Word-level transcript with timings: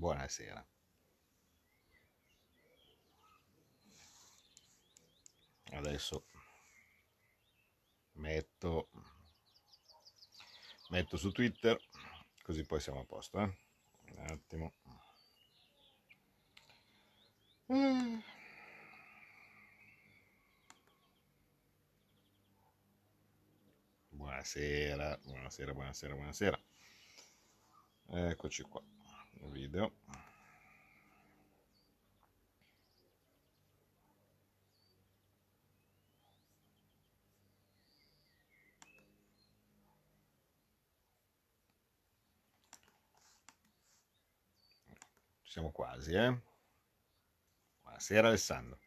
buonasera. 0.00 0.66
Adesso 5.72 6.24
metto, 8.12 8.88
metto 10.88 11.16
su 11.16 11.30
Twitter, 11.32 11.78
così 12.42 12.64
poi 12.64 12.80
siamo 12.80 13.00
a 13.00 13.04
posto. 13.04 13.40
Eh? 13.40 13.58
Un 14.12 14.18
attimo. 14.26 14.72
Buonasera, 24.08 25.18
buonasera, 25.22 25.72
buonasera, 25.72 26.14
buonasera. 26.14 26.62
Eccoci 28.12 28.62
qua, 28.62 28.82
video. 29.48 29.92
Siamo 45.42 45.72
quasi, 45.72 46.14
eh? 46.14 46.32
Buonasera 47.82 48.28
Alessandro. 48.28 48.78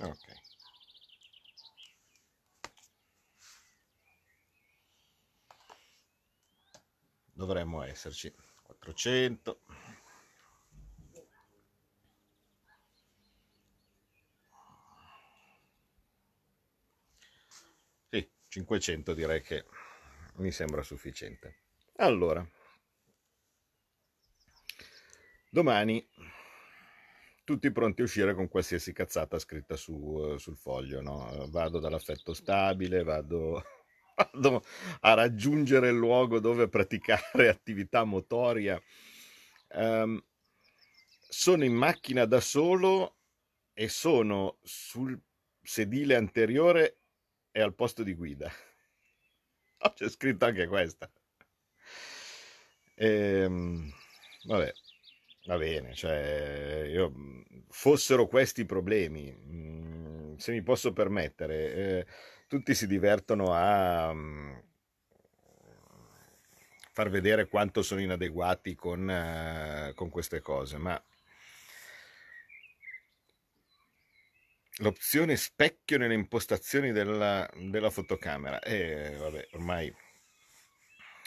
Ok. 0.00 0.28
Dovremmo 7.32 7.82
esserci 7.82 8.32
400. 8.62 9.62
Sì, 18.08 18.30
500 18.48 19.14
direi 19.14 19.40
che 19.42 19.64
mi 20.36 20.50
sembra 20.50 20.82
sufficiente. 20.82 21.62
Allora, 21.96 22.46
domani 25.50 26.06
tutti 27.50 27.72
pronti 27.72 28.02
a 28.02 28.04
uscire 28.04 28.32
con 28.32 28.46
qualsiasi 28.46 28.92
cazzata 28.92 29.36
scritta 29.40 29.74
su, 29.74 30.36
sul 30.38 30.56
foglio, 30.56 31.00
no? 31.00 31.48
Vado 31.50 31.80
dall'affetto 31.80 32.32
stabile, 32.32 33.02
vado, 33.02 33.64
vado 34.14 34.62
a 35.00 35.14
raggiungere 35.14 35.88
il 35.88 35.96
luogo 35.96 36.38
dove 36.38 36.68
praticare 36.68 37.48
attività 37.50 38.04
motoria. 38.04 38.80
Um, 39.72 40.22
sono 41.28 41.64
in 41.64 41.74
macchina 41.74 42.24
da 42.24 42.40
solo 42.40 43.16
e 43.72 43.88
sono 43.88 44.58
sul 44.62 45.20
sedile 45.60 46.14
anteriore 46.14 47.00
e 47.50 47.60
al 47.60 47.74
posto 47.74 48.04
di 48.04 48.14
guida. 48.14 48.48
Oh, 49.78 49.90
c'è 49.94 50.08
scritto 50.08 50.44
anche 50.44 50.68
questa. 50.68 51.10
Ehm, 52.94 53.92
vabbè, 54.44 54.72
va 55.50 55.58
bene, 55.58 55.94
cioè, 55.94 56.84
io, 56.86 57.12
fossero 57.68 58.28
questi 58.28 58.60
i 58.60 58.66
problemi, 58.66 59.32
mh, 59.32 60.36
se 60.36 60.52
mi 60.52 60.62
posso 60.62 60.92
permettere, 60.92 61.74
eh, 61.74 62.06
tutti 62.46 62.72
si 62.72 62.86
divertono 62.86 63.52
a 63.52 64.12
mh, 64.12 64.62
far 66.92 67.10
vedere 67.10 67.48
quanto 67.48 67.82
sono 67.82 68.00
inadeguati 68.00 68.76
con, 68.76 69.08
uh, 69.08 69.94
con 69.94 70.08
queste 70.08 70.40
cose, 70.40 70.78
ma 70.78 71.02
l'opzione 74.78 75.36
specchio 75.36 75.98
nelle 75.98 76.14
impostazioni 76.14 76.92
della, 76.92 77.48
della 77.56 77.90
fotocamera. 77.90 78.60
E 78.60 79.16
vabbè, 79.18 79.48
ormai 79.52 79.92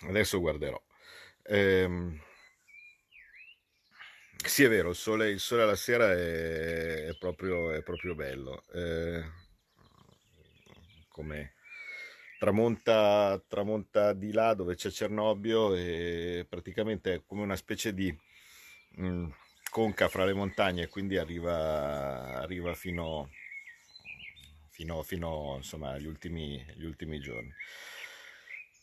adesso 0.07 0.39
guarderò. 0.39 0.81
Ehm, 1.43 2.19
sì, 4.45 4.63
è 4.63 4.69
vero, 4.69 4.89
il 4.89 4.95
sole, 4.95 5.29
il 5.29 5.39
sole 5.39 5.63
alla 5.63 5.75
sera 5.75 6.11
è, 6.11 7.05
è, 7.05 7.17
proprio, 7.17 7.71
è 7.71 7.81
proprio, 7.83 8.15
bello. 8.15 8.63
Eh, 8.73 9.23
come 11.09 11.53
tramonta, 12.39 13.41
tramonta 13.47 14.13
di 14.13 14.31
là 14.31 14.53
dove 14.53 14.75
c'è 14.75 14.91
Cernobbio 14.91 15.75
e 15.75 16.45
praticamente 16.49 17.13
è 17.13 17.23
come 17.25 17.41
una 17.43 17.55
specie 17.55 17.93
di 17.93 18.11
mh, 18.95 19.05
mm, 19.05 19.29
conca 19.69 20.07
fra 20.09 20.25
le 20.25 20.33
montagne, 20.33 20.87
quindi 20.87 21.17
arriva, 21.17 22.39
arriva 22.39 22.73
fino, 22.73 23.29
fino, 24.69 25.03
fino 25.03 25.55
insomma, 25.57 25.91
agli, 25.91 26.05
ultimi, 26.05 26.63
agli 26.69 26.85
ultimi 26.85 27.19
giorni. 27.19 27.51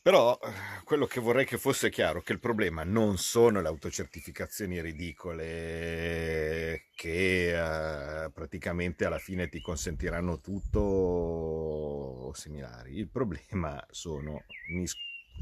Però 0.03 0.38
quello 0.84 1.05
che 1.05 1.21
vorrei 1.21 1.44
che 1.44 1.59
fosse 1.59 1.91
chiaro 1.91 2.21
è 2.21 2.22
che 2.22 2.33
il 2.33 2.41
problema 2.41 2.84
non 2.84 3.19
sono 3.19 3.61
le 3.61 3.69
autocertificazioni 3.69 4.81
ridicole 4.81 6.87
che 6.94 7.53
uh, 7.53 8.33
praticamente 8.33 9.05
alla 9.05 9.19
fine 9.19 9.50
ti 9.50 9.60
consentiranno 9.60 10.41
tutto 10.41 10.81
o 10.81 12.33
similari. 12.33 12.97
Il 12.97 13.10
problema 13.10 13.78
sono, 13.91 14.44
mi 14.71 14.87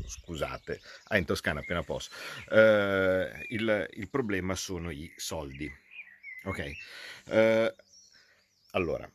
scusate, 0.05 0.81
ah 1.05 1.19
in 1.19 1.25
Toscana 1.25 1.61
appena 1.61 1.85
posso, 1.85 2.11
uh, 2.51 3.29
il, 3.51 3.89
il, 3.93 4.09
problema 4.11 4.57
sono 4.57 4.91
i 4.91 5.13
soldi. 5.17 5.73
Ok? 6.45 6.71
Uh, 7.27 7.73
allora, 8.73 9.09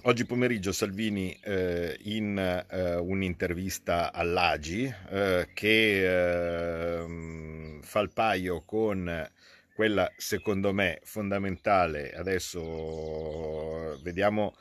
Oggi 0.00 0.24
pomeriggio 0.24 0.72
Salvini 0.72 1.38
eh, 1.42 1.96
in 2.04 2.36
eh, 2.36 2.96
un'intervista 2.96 4.10
all'Agi 4.12 4.92
eh, 5.10 5.50
che 5.54 7.02
ehm, 7.02 7.82
fa 7.82 8.00
il 8.00 8.10
paio 8.10 8.62
con 8.64 9.30
quella 9.74 10.10
secondo 10.16 10.72
me 10.72 10.98
fondamentale, 11.04 12.12
adesso 12.14 14.00
vediamo 14.02 14.56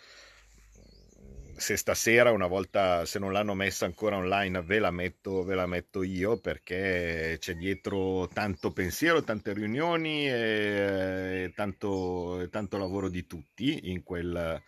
se 1.55 1.75
stasera 1.75 2.31
una 2.31 2.47
volta 2.47 3.05
se 3.05 3.17
non 3.17 3.31
l'hanno 3.31 3.55
messa 3.55 3.85
ancora 3.85 4.17
online 4.17 4.61
ve 4.61 4.79
la 4.79 4.91
metto, 4.91 5.43
ve 5.43 5.55
la 5.55 5.65
metto 5.65 6.03
io 6.03 6.37
perché 6.39 7.37
c'è 7.39 7.55
dietro 7.55 8.27
tanto 8.27 8.71
pensiero, 8.71 9.23
tante 9.23 9.53
riunioni 9.53 10.27
e, 10.27 11.43
e 11.45 11.51
tanto, 11.55 12.47
tanto 12.51 12.77
lavoro 12.77 13.09
di 13.09 13.25
tutti 13.25 13.89
in 13.89 14.03
quel 14.03 14.61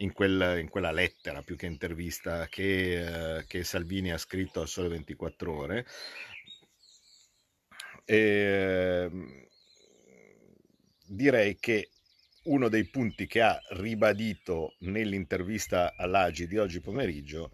in, 0.00 0.12
quel, 0.12 0.58
in 0.60 0.68
quella 0.68 0.90
lettera 0.90 1.42
più 1.42 1.56
che 1.56 1.66
intervista 1.66 2.46
che, 2.48 3.38
eh, 3.38 3.46
che 3.46 3.64
Salvini 3.64 4.10
ha 4.12 4.18
scritto 4.18 4.60
al 4.60 4.68
Sole 4.68 4.88
24 4.88 5.54
Ore. 5.54 5.86
E, 8.04 8.16
ehm, 8.16 9.46
direi 11.06 11.58
che 11.58 11.90
uno 12.44 12.68
dei 12.68 12.84
punti 12.88 13.26
che 13.26 13.42
ha 13.42 13.58
ribadito 13.70 14.74
nell'intervista 14.80 15.94
all'Agi 15.96 16.46
di 16.46 16.56
oggi 16.56 16.80
pomeriggio 16.80 17.52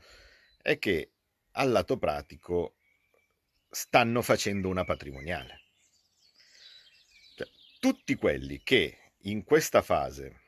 è 0.63 0.79
che 0.79 1.11
al 1.53 1.71
lato 1.71 1.99
pratico 1.99 2.77
stanno 3.69 4.23
facendo 4.23 4.69
una 4.69 4.85
patrimoniale. 4.85 5.63
Cioè, 7.35 7.49
tutti 7.81 8.15
quelli 8.15 8.63
che 8.63 9.13
in 9.23 9.43
questa 9.43 9.83
fase 9.83 10.46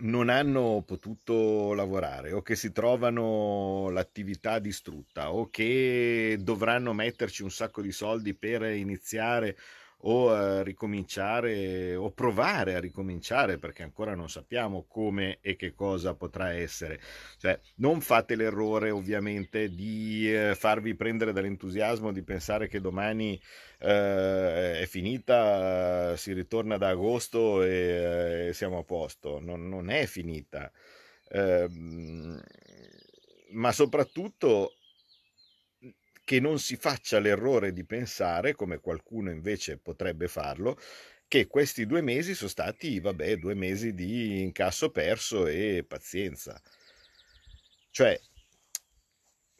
non 0.00 0.28
hanno 0.28 0.82
potuto 0.86 1.72
lavorare 1.74 2.32
o 2.32 2.42
che 2.42 2.56
si 2.56 2.72
trovano 2.72 3.88
l'attività 3.90 4.58
distrutta 4.58 5.32
o 5.32 5.48
che 5.50 6.36
dovranno 6.40 6.92
metterci 6.92 7.42
un 7.42 7.50
sacco 7.50 7.82
di 7.82 7.92
soldi 7.92 8.34
per 8.34 8.62
iniziare 8.62 9.56
o 10.06 10.30
a 10.30 10.62
ricominciare 10.62 11.94
o 11.94 12.10
provare 12.10 12.74
a 12.74 12.80
ricominciare 12.80 13.58
perché 13.58 13.82
ancora 13.82 14.14
non 14.14 14.28
sappiamo 14.28 14.84
come 14.88 15.38
e 15.40 15.56
che 15.56 15.74
cosa 15.74 16.14
potrà 16.14 16.52
essere. 16.52 17.00
Cioè, 17.38 17.58
non 17.76 18.00
fate 18.00 18.36
l'errore 18.36 18.90
ovviamente 18.90 19.68
di 19.68 20.32
eh, 20.32 20.54
farvi 20.54 20.94
prendere 20.94 21.32
dall'entusiasmo 21.32 22.12
di 22.12 22.22
pensare 22.22 22.68
che 22.68 22.80
domani 22.80 23.40
eh, 23.78 24.80
è 24.80 24.86
finita, 24.86 26.16
si 26.16 26.32
ritorna 26.32 26.76
da 26.76 26.88
agosto 26.88 27.62
e 27.62 28.48
eh, 28.48 28.52
siamo 28.52 28.78
a 28.78 28.84
posto. 28.84 29.40
Non, 29.40 29.68
non 29.68 29.90
è 29.90 30.06
finita. 30.06 30.70
Eh, 31.28 31.68
ma 33.52 33.72
soprattutto 33.72 34.74
che 36.24 36.40
non 36.40 36.58
si 36.58 36.76
faccia 36.76 37.18
l'errore 37.18 37.72
di 37.72 37.84
pensare, 37.84 38.54
come 38.54 38.78
qualcuno 38.78 39.30
invece 39.30 39.76
potrebbe 39.78 40.26
farlo, 40.26 40.78
che 41.28 41.46
questi 41.46 41.86
due 41.86 42.00
mesi 42.00 42.34
sono 42.34 42.48
stati, 42.48 42.98
vabbè, 42.98 43.36
due 43.36 43.54
mesi 43.54 43.92
di 43.92 44.42
incasso 44.42 44.90
perso 44.90 45.46
e 45.46 45.84
pazienza. 45.86 46.60
Cioè, 47.90 48.18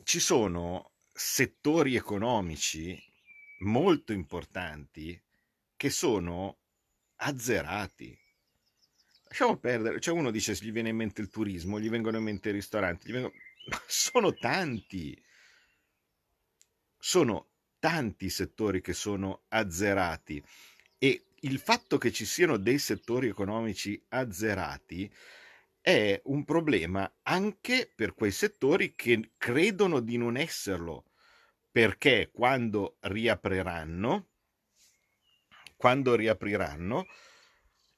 ci 0.02 0.20
sono 0.20 0.92
settori 1.12 1.94
economici 1.96 3.00
molto 3.60 4.12
importanti 4.12 5.20
che 5.76 5.90
sono 5.90 6.58
azzerati. 7.16 8.18
Lasciamo 9.28 9.56
perdere, 9.58 10.00
cioè 10.00 10.14
uno 10.14 10.30
dice 10.30 10.54
gli 10.54 10.72
viene 10.72 10.90
in 10.90 10.96
mente 10.96 11.20
il 11.20 11.28
turismo, 11.28 11.78
gli 11.78 11.90
vengono 11.90 12.18
in 12.18 12.24
mente 12.24 12.48
i 12.48 12.52
ristoranti, 12.52 13.12
vengono... 13.12 13.34
sono 13.86 14.32
tanti, 14.34 15.20
sono 17.06 17.50
tanti 17.78 18.30
settori 18.30 18.80
che 18.80 18.94
sono 18.94 19.42
azzerati 19.48 20.42
e 20.96 21.26
il 21.40 21.58
fatto 21.58 21.98
che 21.98 22.10
ci 22.10 22.24
siano 22.24 22.56
dei 22.56 22.78
settori 22.78 23.28
economici 23.28 24.02
azzerati 24.08 25.12
è 25.82 26.18
un 26.24 26.44
problema 26.44 27.18
anche 27.24 27.92
per 27.94 28.14
quei 28.14 28.30
settori 28.30 28.94
che 28.94 29.32
credono 29.36 30.00
di 30.00 30.16
non 30.16 30.38
esserlo, 30.38 31.10
perché 31.70 32.30
quando 32.32 32.96
riapriranno, 33.00 34.28
quando 35.76 36.14
riapriranno, 36.14 37.06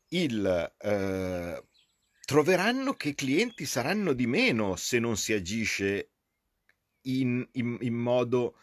il, 0.09 0.75
eh, 0.79 1.65
troveranno 2.25 2.95
che 2.95 3.11
i 3.11 3.15
clienti 3.15 3.67
saranno 3.67 4.13
di 4.15 4.27
meno 4.27 4.75
se 4.75 4.99
non 4.99 5.17
si 5.17 5.33
agisce 5.33 6.11
in, 7.03 7.49
in, 7.53 7.79
in, 7.83 7.95
modo, 7.95 8.57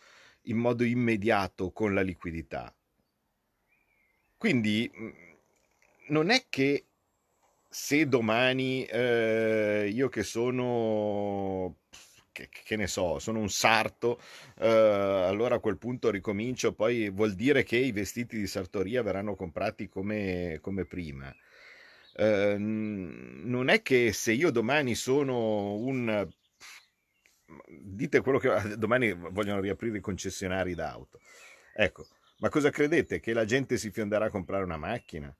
in 0.43 0.57
modo 0.57 0.83
immediato 0.83 1.71
con 1.71 1.93
la 1.93 2.01
liquidità. 2.01 2.73
Quindi 4.37 4.91
non 6.07 6.29
è 6.29 6.45
che 6.49 6.85
se 7.69 8.07
domani 8.07 8.85
eh, 8.85 9.89
io 9.91 10.09
che 10.09 10.23
sono 10.23 11.77
che, 12.33 12.49
che, 12.51 12.75
ne 12.75 12.87
so, 12.87 13.19
sono 13.19 13.39
un 13.39 13.49
sarto, 13.49 14.19
eh, 14.59 14.67
allora 14.67 15.55
a 15.55 15.59
quel 15.59 15.77
punto 15.77 16.09
ricomincio, 16.09 16.73
poi 16.73 17.09
vuol 17.09 17.33
dire 17.35 17.63
che 17.63 17.77
i 17.77 17.91
vestiti 17.93 18.37
di 18.37 18.47
sartoria 18.47 19.01
verranno 19.01 19.35
comprati 19.35 19.87
come, 19.87 20.57
come 20.59 20.85
prima. 20.85 21.33
Eh, 22.15 22.55
non 22.57 23.69
è 23.69 23.81
che 23.81 24.11
se 24.11 24.33
io 24.33 24.51
domani 24.51 24.95
sono 24.95 25.75
un... 25.75 26.27
dite 27.67 28.21
quello 28.21 28.37
che 28.37 28.49
domani 28.77 29.13
vogliono 29.13 29.59
riaprire 29.59 29.97
i 29.97 30.01
concessionari 30.01 30.75
d'auto. 30.75 31.19
Ecco, 31.73 32.07
ma 32.39 32.49
cosa 32.49 32.69
credete? 32.69 33.19
Che 33.19 33.33
la 33.33 33.45
gente 33.45 33.77
si 33.77 33.91
fionderà 33.91 34.25
a 34.25 34.29
comprare 34.29 34.63
una 34.63 34.77
macchina? 34.77 35.35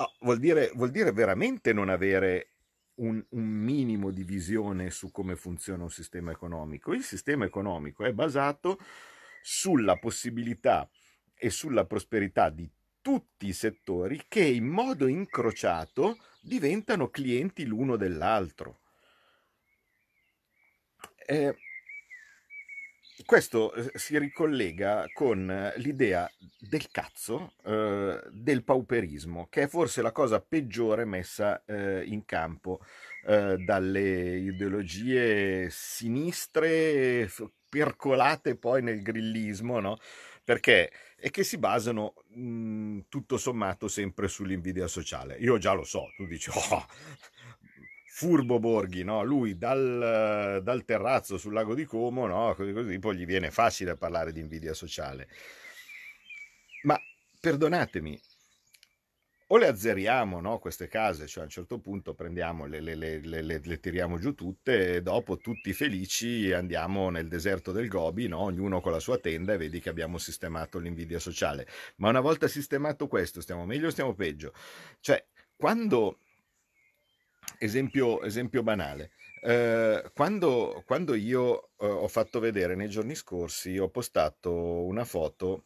Oh, 0.00 0.14
vuol, 0.20 0.38
dire, 0.38 0.70
vuol 0.74 0.90
dire 0.90 1.12
veramente 1.12 1.72
non 1.72 1.88
avere 1.88 2.52
un, 2.96 3.24
un, 3.30 3.44
minimo 3.44 4.10
di 4.10 4.22
visione 4.22 4.90
su 4.90 5.10
come 5.10 5.36
funziona 5.36 5.82
un 5.82 5.90
sistema 5.90 6.30
economico. 6.30 6.92
Il 6.92 7.02
sistema 7.02 7.44
economico 7.44 8.04
è 8.04 8.12
basato 8.12 8.78
sulla 9.42 9.96
possibilità 9.96 10.88
e 11.34 11.50
sulla 11.50 11.84
prosperità 11.84 12.48
di 12.48 12.68
tutti 13.00 13.46
i 13.46 13.52
settori 13.52 14.22
che 14.28 14.44
in 14.44 14.66
modo 14.66 15.06
incrociato 15.06 16.18
diventano 16.40 17.08
clienti 17.08 17.64
l'uno 17.64 17.96
dell'altro. 17.96 18.80
Eh, 21.30 21.54
questo 23.26 23.74
eh, 23.74 23.90
si 23.98 24.18
ricollega 24.18 25.04
con 25.12 25.50
eh, 25.50 25.74
l'idea 25.76 26.26
del 26.58 26.90
cazzo, 26.90 27.52
eh, 27.66 28.18
del 28.30 28.64
pauperismo, 28.64 29.48
che 29.50 29.64
è 29.64 29.66
forse 29.68 30.00
la 30.00 30.12
cosa 30.12 30.40
peggiore 30.40 31.04
messa 31.04 31.62
eh, 31.66 32.02
in 32.06 32.24
campo 32.24 32.80
eh, 33.26 33.58
dalle 33.58 34.38
ideologie 34.38 35.68
sinistre 35.68 37.30
percolate 37.68 38.56
poi 38.56 38.82
nel 38.82 39.02
grillismo, 39.02 39.80
no? 39.80 39.98
Perché? 40.42 40.90
E 41.18 41.30
che 41.30 41.44
si 41.44 41.58
basano 41.58 42.14
mh, 42.28 43.00
tutto 43.10 43.36
sommato 43.36 43.86
sempre 43.88 44.28
sull'invidia 44.28 44.86
sociale. 44.86 45.36
Io 45.40 45.58
già 45.58 45.72
lo 45.74 45.84
so, 45.84 46.10
tu 46.16 46.24
dici, 46.24 46.48
oh, 46.48 46.86
Furbo 48.18 48.58
Borghi, 48.58 49.04
no? 49.04 49.22
lui 49.22 49.56
dal, 49.56 50.60
dal, 50.60 50.84
terrazzo 50.84 51.38
sul 51.38 51.52
lago 51.52 51.76
di 51.76 51.84
Como, 51.84 52.26
no? 52.26 52.52
così, 52.56 52.72
così, 52.72 52.98
poi 52.98 53.16
gli 53.16 53.24
viene 53.24 53.52
facile 53.52 53.94
parlare 53.94 54.32
di 54.32 54.40
invidia 54.40 54.74
sociale. 54.74 55.28
Ma 56.82 56.98
perdonatemi, 57.40 58.20
o 59.46 59.56
le 59.56 59.68
azzeriamo 59.68 60.40
no, 60.40 60.58
queste 60.58 60.88
case, 60.88 61.28
cioè 61.28 61.42
a 61.42 61.46
un 61.46 61.52
certo 61.52 61.78
punto 61.78 62.12
prendiamo, 62.14 62.66
le, 62.66 62.80
le, 62.80 62.96
le, 62.96 63.20
le, 63.20 63.78
tiriamo 63.78 64.18
giù 64.18 64.34
tutte 64.34 64.96
e 64.96 65.00
dopo 65.00 65.38
tutti 65.38 65.72
felici 65.72 66.50
andiamo 66.50 67.10
nel 67.10 67.28
deserto 67.28 67.70
del 67.70 67.86
Gobi, 67.86 68.26
no? 68.26 68.40
ognuno 68.40 68.80
con 68.80 68.90
la 68.90 68.98
sua 68.98 69.18
tenda 69.18 69.52
e 69.52 69.58
vedi 69.58 69.78
che 69.78 69.90
abbiamo 69.90 70.18
sistemato 70.18 70.80
l'invidia 70.80 71.20
sociale. 71.20 71.68
Ma 71.98 72.08
una 72.08 72.18
volta 72.18 72.48
sistemato 72.48 73.06
questo, 73.06 73.40
stiamo 73.40 73.64
meglio 73.64 73.86
o 73.86 73.90
stiamo 73.90 74.12
peggio? 74.12 74.52
Cioè, 74.98 75.24
quando 75.54 76.18
Esempio, 77.60 78.22
esempio 78.22 78.62
banale. 78.62 79.10
Eh, 79.42 80.10
quando, 80.14 80.82
quando, 80.86 81.14
io 81.14 81.70
eh, 81.78 81.86
ho 81.86 82.08
fatto 82.08 82.38
vedere 82.38 82.74
nei 82.74 82.88
giorni 82.88 83.14
scorsi, 83.14 83.78
ho 83.78 83.88
postato 83.88 84.84
una 84.84 85.04
foto 85.04 85.64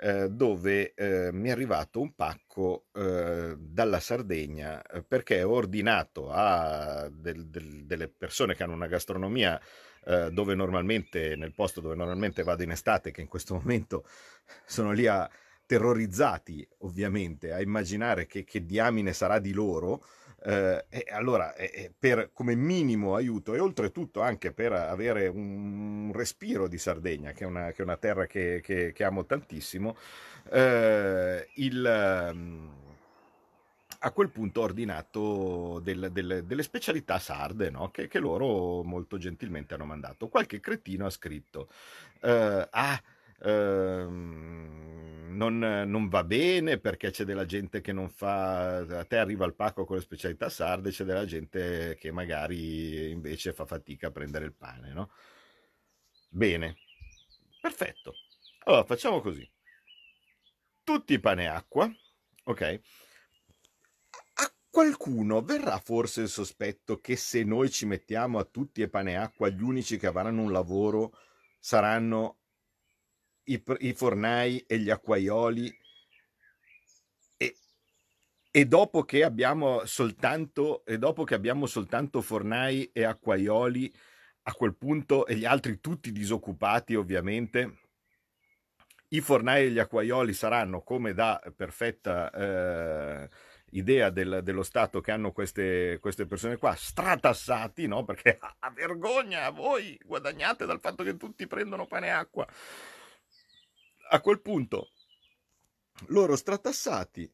eh, 0.00 0.28
dove 0.30 0.94
eh, 0.94 1.30
mi 1.32 1.48
è 1.48 1.52
arrivato 1.52 2.00
un 2.00 2.14
pacco 2.14 2.86
eh, 2.92 3.56
dalla 3.58 4.00
Sardegna 4.00 4.80
eh, 4.82 5.02
perché 5.02 5.42
ho 5.42 5.52
ordinato 5.52 6.30
a 6.30 7.08
del, 7.10 7.48
del, 7.48 7.84
delle 7.84 8.08
persone 8.08 8.54
che 8.54 8.62
hanno 8.62 8.74
una 8.74 8.86
gastronomia 8.86 9.60
dove 10.30 10.54
normalmente, 10.54 11.36
nel 11.36 11.52
posto 11.52 11.82
dove 11.82 11.94
normalmente 11.94 12.42
vado 12.42 12.62
in 12.62 12.70
estate, 12.70 13.10
che 13.10 13.20
in 13.20 13.28
questo 13.28 13.52
momento 13.52 14.06
sono 14.64 14.92
lì 14.92 15.06
a 15.06 15.28
terrorizzati 15.68 16.66
ovviamente 16.78 17.52
a 17.52 17.60
immaginare 17.60 18.26
che, 18.26 18.42
che 18.42 18.64
diamine 18.64 19.12
sarà 19.12 19.38
di 19.38 19.52
loro 19.52 20.02
eh, 20.42 20.86
e 20.88 21.04
allora, 21.10 21.54
eh, 21.54 21.92
per, 21.96 22.30
come 22.32 22.54
minimo 22.54 23.14
aiuto 23.14 23.54
e 23.54 23.60
oltretutto 23.60 24.22
anche 24.22 24.52
per 24.52 24.72
avere 24.72 25.26
un 25.26 26.10
respiro 26.14 26.68
di 26.68 26.78
Sardegna, 26.78 27.32
che 27.32 27.44
è 27.44 27.46
una, 27.46 27.72
che 27.72 27.82
è 27.82 27.82
una 27.82 27.98
terra 27.98 28.24
che, 28.24 28.60
che, 28.62 28.92
che, 28.94 29.04
amo 29.04 29.26
tantissimo, 29.26 29.94
eh, 30.50 31.48
il, 31.56 32.30
mm, 32.32 32.68
a 33.98 34.10
quel 34.12 34.30
punto 34.30 34.60
ho 34.62 34.64
ordinato 34.64 35.80
del, 35.80 36.08
del, 36.12 36.44
delle 36.46 36.62
specialità 36.62 37.18
sarde 37.18 37.68
no? 37.68 37.90
che, 37.90 38.08
loro 38.18 38.82
molto 38.84 39.18
gentilmente 39.18 39.74
hanno 39.74 39.84
mandato. 39.84 40.28
Qualche 40.28 40.60
cretino 40.60 41.04
ha 41.04 41.10
scritto, 41.10 41.68
eh, 42.22 42.68
ah, 42.70 43.02
Ehm, 43.02 43.17
non, 43.46 45.58
non, 45.58 46.08
va 46.08 46.24
bene 46.24 46.78
perché 46.78 47.10
c'è 47.10 47.24
della 47.24 47.44
gente 47.44 47.80
che 47.80 47.92
non 47.92 48.08
fa, 48.08 48.78
a 48.78 49.04
te 49.04 49.16
arriva 49.16 49.46
il 49.46 49.54
pacco 49.54 49.84
con 49.84 49.96
le 49.96 50.02
specialità 50.02 50.48
sarde, 50.48 50.90
c'è 50.90 51.04
della 51.04 51.24
gente 51.24 51.96
che 51.98 52.10
magari 52.10 53.10
invece 53.10 53.52
fa 53.52 53.64
fatica 53.64 54.08
a 54.08 54.10
prendere 54.10 54.44
il 54.44 54.54
pane, 54.54 54.92
no? 54.92 55.10
Bene, 56.28 56.76
perfetto. 57.60 58.14
Allora 58.64 58.84
facciamo 58.84 59.20
così. 59.20 59.48
Tutti 60.82 61.18
pane 61.20 61.44
e 61.44 61.46
acqua, 61.46 61.90
ok? 62.44 62.80
A 64.34 64.54
qualcuno 64.68 65.42
verrà 65.42 65.78
forse 65.78 66.22
il 66.22 66.28
sospetto 66.28 67.00
che 67.00 67.16
se 67.16 67.44
noi 67.44 67.70
ci 67.70 67.86
mettiamo 67.86 68.38
a 68.38 68.44
tutti 68.44 68.82
e 68.82 68.88
pane 68.88 69.16
acqua, 69.16 69.48
gli 69.48 69.62
unici 69.62 69.96
che 69.96 70.06
avranno 70.06 70.42
un 70.42 70.52
lavoro 70.52 71.12
saranno 71.58 72.38
i, 73.48 73.62
i 73.78 73.92
fornai 73.92 74.58
e 74.66 74.78
gli 74.78 74.90
acquaioli 74.90 75.76
e, 77.36 77.56
e, 78.50 78.64
dopo 78.66 79.04
che 79.04 79.24
abbiamo 79.24 79.84
soltanto, 79.84 80.84
e 80.84 80.98
dopo 80.98 81.24
che 81.24 81.34
abbiamo 81.34 81.66
soltanto 81.66 82.20
fornai 82.20 82.90
e 82.92 83.04
acquaioli, 83.04 83.92
a 84.42 84.52
quel 84.52 84.74
punto, 84.74 85.26
e 85.26 85.36
gli 85.36 85.44
altri 85.44 85.80
tutti 85.80 86.10
disoccupati 86.10 86.94
ovviamente, 86.94 87.80
i 89.08 89.20
fornai 89.20 89.66
e 89.66 89.70
gli 89.70 89.78
acquaioli 89.78 90.34
saranno 90.34 90.82
come 90.82 91.14
da 91.14 91.40
perfetta 91.56 92.30
eh, 92.30 93.28
idea 93.70 94.10
del, 94.10 94.40
dello 94.42 94.62
Stato 94.62 95.00
che 95.00 95.12
hanno 95.12 95.32
queste, 95.32 95.98
queste, 96.00 96.26
persone 96.26 96.56
qua 96.56 96.74
stratassati, 96.74 97.86
no? 97.86 98.04
Perché 98.04 98.38
a 98.58 98.70
vergogna, 98.70 99.48
voi 99.50 99.98
guadagnate 100.04 100.66
dal 100.66 100.80
fatto 100.80 101.02
che 101.04 101.16
tutti 101.16 101.46
prendono 101.46 101.86
pane 101.86 102.08
e 102.08 102.10
acqua 102.10 102.46
a 104.10 104.20
quel 104.20 104.40
punto 104.40 104.90
loro 106.06 106.36
stratassati 106.36 107.30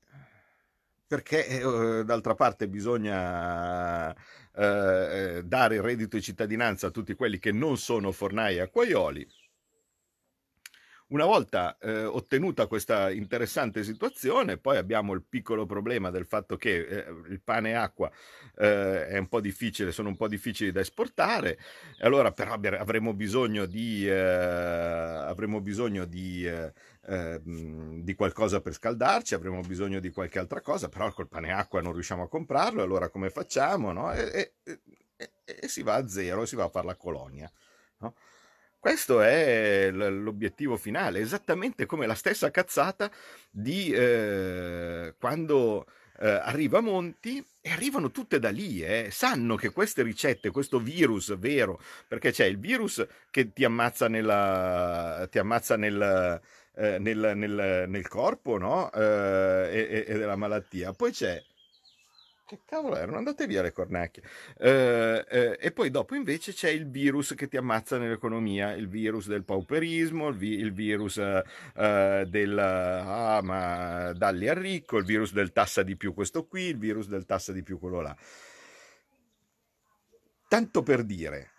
perché 1.06 1.46
eh, 1.46 2.04
d'altra 2.04 2.34
parte 2.34 2.68
bisogna 2.68 4.12
eh, 4.56 5.42
dare 5.44 5.74
il 5.74 5.82
reddito 5.82 6.16
di 6.16 6.22
cittadinanza 6.22 6.88
a 6.88 6.90
tutti 6.90 7.14
quelli 7.14 7.38
che 7.38 7.52
non 7.52 7.76
sono 7.76 8.10
fornai 8.10 8.56
e 8.56 8.60
acquaioli. 8.62 9.26
Una 11.08 11.24
volta 11.26 11.76
eh, 11.78 12.04
ottenuta 12.04 12.66
questa 12.66 13.10
interessante 13.10 13.84
situazione, 13.84 14.56
poi 14.56 14.78
abbiamo 14.78 15.12
il 15.12 15.22
piccolo 15.22 15.66
problema 15.66 16.10
del 16.10 16.24
fatto 16.24 16.56
che 16.56 16.76
eh, 16.76 17.06
il 17.28 17.40
pane 17.42 17.70
e 17.70 17.74
acqua 17.74 18.10
eh, 18.56 19.08
è 19.08 19.18
un 19.18 19.28
po' 19.28 19.40
difficile, 19.40 19.92
sono 19.92 20.08
un 20.08 20.16
po' 20.16 20.28
difficili 20.28 20.72
da 20.72 20.80
esportare, 20.80 21.58
allora 22.00 22.32
però 22.32 22.54
avremo 22.54 23.12
bisogno 23.12 23.66
di, 23.66 24.08
eh, 24.08 24.14
avremo 24.14 25.60
bisogno 25.60 26.06
di, 26.06 26.46
eh, 26.46 26.72
ehm, 27.06 28.02
di, 28.02 28.14
qualcosa 28.14 28.60
per 28.60 28.72
scaldarci, 28.72 29.34
avremo 29.34 29.60
bisogno 29.60 30.00
di 30.00 30.10
qualche 30.10 30.38
altra 30.38 30.62
cosa, 30.62 30.88
però 30.88 31.12
col 31.12 31.28
pane 31.28 31.48
e 31.48 31.52
acqua 31.52 31.82
non 31.82 31.92
riusciamo 31.92 32.22
a 32.22 32.28
comprarlo, 32.28 32.82
allora 32.82 33.10
come 33.10 33.28
facciamo? 33.28 33.92
No? 33.92 34.12
E, 34.12 34.52
e, 34.64 34.80
e, 35.16 35.30
e, 35.44 35.68
si 35.68 35.82
va 35.82 35.94
a 35.94 36.08
zero, 36.08 36.46
si 36.46 36.56
va 36.56 36.64
a 36.64 36.70
fare 36.70 36.86
la 36.86 36.96
colonia. 36.96 37.50
No? 37.98 38.14
Questo 38.84 39.22
è 39.22 39.90
l'obiettivo 39.90 40.76
finale, 40.76 41.20
esattamente 41.20 41.86
come 41.86 42.06
la 42.06 42.14
stessa 42.14 42.50
cazzata 42.50 43.10
di 43.50 43.90
eh, 43.90 45.14
quando 45.18 45.86
eh, 46.18 46.28
arriva 46.28 46.82
Monti 46.82 47.42
e 47.62 47.70
arrivano 47.70 48.10
tutte 48.10 48.38
da 48.38 48.50
lì, 48.50 48.82
eh. 48.82 49.08
sanno 49.10 49.56
che 49.56 49.70
queste 49.70 50.02
ricette, 50.02 50.50
questo 50.50 50.80
virus 50.80 51.34
vero, 51.38 51.80
perché 52.06 52.30
c'è 52.30 52.44
il 52.44 52.58
virus 52.58 53.02
che 53.30 53.54
ti 53.54 53.64
ammazza, 53.64 54.06
nella, 54.08 55.26
ti 55.30 55.38
ammazza 55.38 55.76
nel, 55.78 56.42
eh, 56.74 56.98
nel, 56.98 57.32
nel, 57.36 57.86
nel, 57.88 58.08
corpo 58.08 58.58
no? 58.58 58.92
Eh, 58.92 59.70
e, 59.72 60.04
e 60.06 60.18
della 60.18 60.36
malattia, 60.36 60.92
poi 60.92 61.10
c'è 61.10 61.42
che 62.46 62.60
cavolo 62.64 62.96
erano 62.96 63.16
andate 63.16 63.46
via 63.46 63.62
le 63.62 63.72
cornacchie. 63.72 64.22
Eh, 64.58 65.24
eh, 65.28 65.58
e 65.60 65.72
poi 65.72 65.90
dopo 65.90 66.14
invece 66.14 66.52
c'è 66.52 66.70
il 66.70 66.88
virus 66.88 67.34
che 67.34 67.48
ti 67.48 67.56
ammazza 67.56 67.98
nell'economia, 67.98 68.72
il 68.72 68.88
virus 68.88 69.26
del 69.26 69.44
pauperismo, 69.44 70.28
il, 70.28 70.36
vi- 70.36 70.58
il 70.58 70.72
virus 70.72 71.18
eh, 71.18 72.24
del 72.28 72.58
ah, 72.58 73.40
ma 73.42 74.12
dalli 74.12 74.48
al 74.48 74.56
ricco, 74.56 74.98
il 74.98 75.04
virus 75.04 75.32
del 75.32 75.52
tassa 75.52 75.82
di 75.82 75.96
più 75.96 76.12
questo 76.12 76.46
qui, 76.46 76.62
il 76.64 76.78
virus 76.78 77.08
del 77.08 77.24
tassa 77.24 77.52
di 77.52 77.62
più 77.62 77.78
quello 77.78 78.00
là. 78.00 78.16
Tanto 80.46 80.82
per 80.82 81.02
dire, 81.02 81.38
eh 81.38 81.53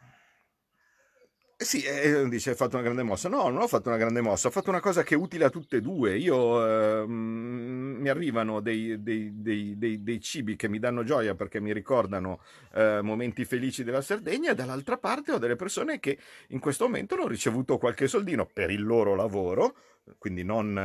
sì, 1.57 1.83
eh, 1.83 2.27
dice 2.27 2.49
hai 2.49 2.55
fatto 2.55 2.75
una 2.75 2.83
grande 2.83 3.03
mossa. 3.03 3.29
No, 3.29 3.47
non 3.47 3.61
ho 3.61 3.67
fatto 3.67 3.87
una 3.87 3.97
grande 3.97 4.19
mossa, 4.19 4.49
ho 4.49 4.51
fatto 4.51 4.69
una 4.69 4.81
cosa 4.81 5.03
che 5.03 5.15
è 5.15 5.17
utile 5.17 5.45
a 5.45 5.49
tutte 5.49 5.77
e 5.77 5.81
due. 5.81 6.17
Io 6.17 7.01
eh, 7.01 7.05
mi 7.07 8.09
arrivano 8.09 8.59
dei, 8.59 9.01
dei, 9.01 9.31
dei, 9.41 10.03
dei, 10.03 10.19
cibi 10.19 10.57
che 10.57 10.67
mi 10.67 10.79
danno 10.79 11.03
gioia 11.03 11.33
perché 11.33 11.61
mi 11.61 11.71
ricordano 11.71 12.41
eh, 12.73 12.99
momenti 13.01 13.45
felici 13.45 13.83
della 13.85 14.01
Sardegna 14.01 14.51
e 14.51 14.55
dall'altra 14.55 14.97
parte 14.97 15.31
ho 15.31 15.37
delle 15.37 15.55
persone 15.55 15.99
che 15.99 16.17
in 16.49 16.59
questo 16.59 16.85
momento 16.85 17.15
hanno 17.15 17.27
ricevuto 17.27 17.77
qualche 17.77 18.07
soldino 18.07 18.45
per 18.51 18.69
il 18.69 18.83
loro 18.83 19.15
lavoro, 19.15 19.75
quindi 20.17 20.43
non 20.43 20.77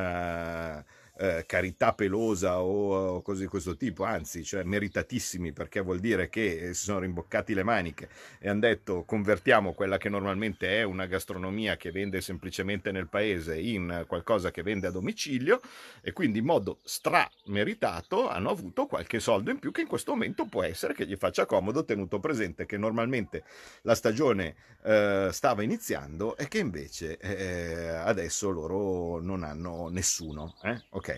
eh, 1.21 1.45
carità 1.47 1.93
pelosa 1.93 2.63
o, 2.63 3.17
o 3.17 3.23
cose 3.23 3.43
di 3.43 3.47
questo 3.47 3.77
tipo, 3.77 4.05
anzi, 4.05 4.43
cioè 4.43 4.63
meritatissimi 4.63 5.53
perché 5.53 5.81
vuol 5.81 6.01
dire 6.01 6.31
che 6.31 6.69
eh, 6.69 6.75
si 6.75 6.85
sono 6.85 7.01
rimboccati 7.01 7.53
le 7.53 7.63
maniche 7.63 8.09
e 8.39 8.49
hanno 8.49 8.61
detto 8.61 9.05
convertiamo 9.05 9.75
quella 9.75 9.99
che 9.99 10.09
normalmente 10.09 10.79
è 10.79 10.83
una 10.83 11.05
gastronomia 11.05 11.77
che 11.77 11.91
vende 11.91 12.23
semplicemente 12.23 12.91
nel 12.91 13.09
paese 13.09 13.59
in 13.59 14.05
qualcosa 14.07 14.51
che 14.51 14.63
vende 14.63 14.87
a 14.87 14.91
domicilio 14.91 15.61
e 16.01 16.13
quindi 16.13 16.39
in 16.39 16.47
modo 16.47 16.79
strameritato 16.85 18.29
hanno 18.29 18.49
avuto 18.49 18.87
qualche 18.87 19.21
soldo 19.21 19.51
in 19.51 19.59
più 19.59 19.73
che 19.73 19.83
in 19.83 19.89
questo 19.89 20.13
momento 20.13 20.47
può 20.47 20.63
essere 20.63 20.95
che 20.95 21.07
gli 21.07 21.17
faccia 21.17 21.45
comodo 21.45 21.85
tenuto 21.85 22.19
presente 22.19 22.65
che 22.65 22.79
normalmente 22.79 23.45
la 23.83 23.95
stagione 23.95 24.55
eh, 24.83 25.29
stava 25.31 25.63
iniziando 25.63 26.37
e 26.37 26.49
che 26.49 26.59
invece 26.59 27.19
eh, 27.19 27.89
adesso 27.89 28.49
loro 28.51 29.21
non 29.21 29.43
hanno 29.43 29.89
nessuno. 29.89 30.57
Eh? 30.63 30.83
Ok. 30.91 31.10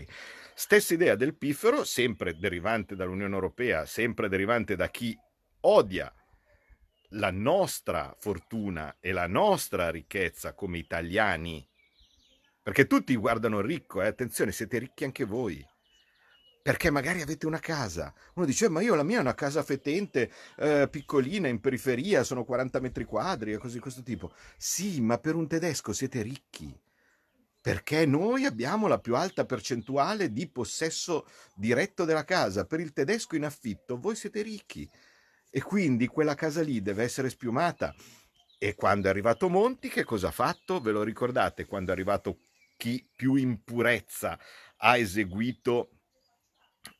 Stessa 0.55 0.95
idea 0.95 1.15
del 1.17 1.35
piffero, 1.35 1.85
sempre 1.85 2.39
derivante 2.39 2.95
dall'Unione 2.95 3.35
Europea, 3.35 3.87
sempre 3.87 4.29
derivante 4.29 4.77
da 4.77 4.89
chi 4.89 5.19
odia 5.61 6.13
la 7.15 7.31
nostra 7.31 8.15
fortuna 8.19 8.97
e 9.01 9.13
la 9.13 9.27
nostra 9.27 9.91
ricchezza 9.91 10.55
come 10.55 10.79
italiani. 10.79 11.67
Perché 12.63 12.87
tutti 12.87 13.17
guardano 13.17 13.61
ricco, 13.61 14.03
eh? 14.03 14.07
attenzione, 14.07 14.53
siete 14.53 14.79
ricchi 14.79 15.05
anche 15.05 15.25
voi. 15.25 15.67
Perché 16.63 16.91
magari 16.91 17.21
avete 17.21 17.47
una 17.47 17.59
casa. 17.59 18.15
Uno 18.35 18.47
dice, 18.47 18.67
eh, 18.67 18.69
ma 18.69 18.81
io 18.83 18.95
la 18.95 19.03
mia 19.03 19.19
è 19.19 19.21
una 19.21 19.35
casa 19.35 19.65
fetente, 19.65 20.31
eh, 20.59 20.87
piccolina, 20.89 21.49
in 21.49 21.61
periferia, 21.61 22.23
sono 22.23 22.45
40 22.45 22.79
metri 22.79 23.05
quadri 23.05 23.53
e 23.53 23.59
così 23.59 23.75
di 23.75 23.81
questo 23.81 24.03
tipo. 24.03 24.33
Sì, 24.57 25.01
ma 25.01 25.19
per 25.19 25.35
un 25.35 25.49
tedesco 25.49 25.93
siete 25.93 26.23
ricchi 26.23 26.73
perché 27.62 28.07
noi 28.07 28.45
abbiamo 28.45 28.88
la 28.88 28.99
più 28.99 29.14
alta 29.14 29.47
percentuale 29.47 30.33
di 30.33 30.49
possesso 30.49 31.28
diretto 31.54 32.04
della 32.04 32.25
casa. 32.25 32.66
Per 32.66 32.81
il 32.81 32.92
tedesco 32.92 33.37
in 33.37 33.45
affitto 33.45 34.00
voi 34.00 34.16
siete 34.16 34.42
ricchi 34.42 34.87
e 35.49 35.62
quindi 35.62 36.09
quella 36.09 36.35
casa 36.35 36.61
lì 36.61 36.83
deve 36.83 37.04
essere 37.04 37.31
spiumata. 37.31 37.95
E 38.59 38.75
quando 38.75 39.07
è 39.07 39.11
arrivato 39.11 39.49
Monti, 39.49 39.88
che 39.88 40.02
cosa 40.02 40.28
ha 40.28 40.33
fatto? 40.33 40.81
Ve 40.81 40.90
lo 40.90 41.04
ricordate? 41.04 41.64
Quando 41.64 41.90
è 41.90 41.95
arrivato 41.95 42.40
chi 42.76 43.09
più 43.14 43.37
in 43.37 43.62
purezza 43.62 44.37
ha 44.78 44.97
eseguito, 44.97 45.90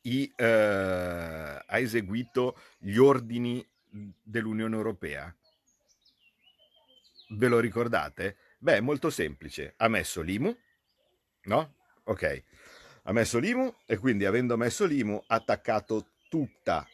i, 0.03 0.31
eh, 0.33 0.45
ha 0.45 1.77
eseguito 1.77 2.57
gli 2.77 2.95
ordini 2.95 3.65
dell'Unione 3.89 4.75
Europea? 4.77 5.35
Ve 7.31 7.47
lo 7.49 7.59
ricordate? 7.59 8.37
Beh, 8.63 8.77
è 8.77 8.79
molto 8.79 9.09
semplice. 9.09 9.73
Ha 9.75 9.89
messo 9.89 10.21
l'IMU, 10.21 10.57
no? 11.47 11.75
Ok. 12.05 12.43
Ha 13.03 13.11
messo 13.11 13.37
l'IMU 13.37 13.75
e 13.85 13.97
quindi 13.97 14.23
avendo 14.23 14.55
messo 14.55 14.85
l'IMU 14.85 15.21
ha 15.27 15.35
attaccato 15.35 16.11
tutta 16.29 16.87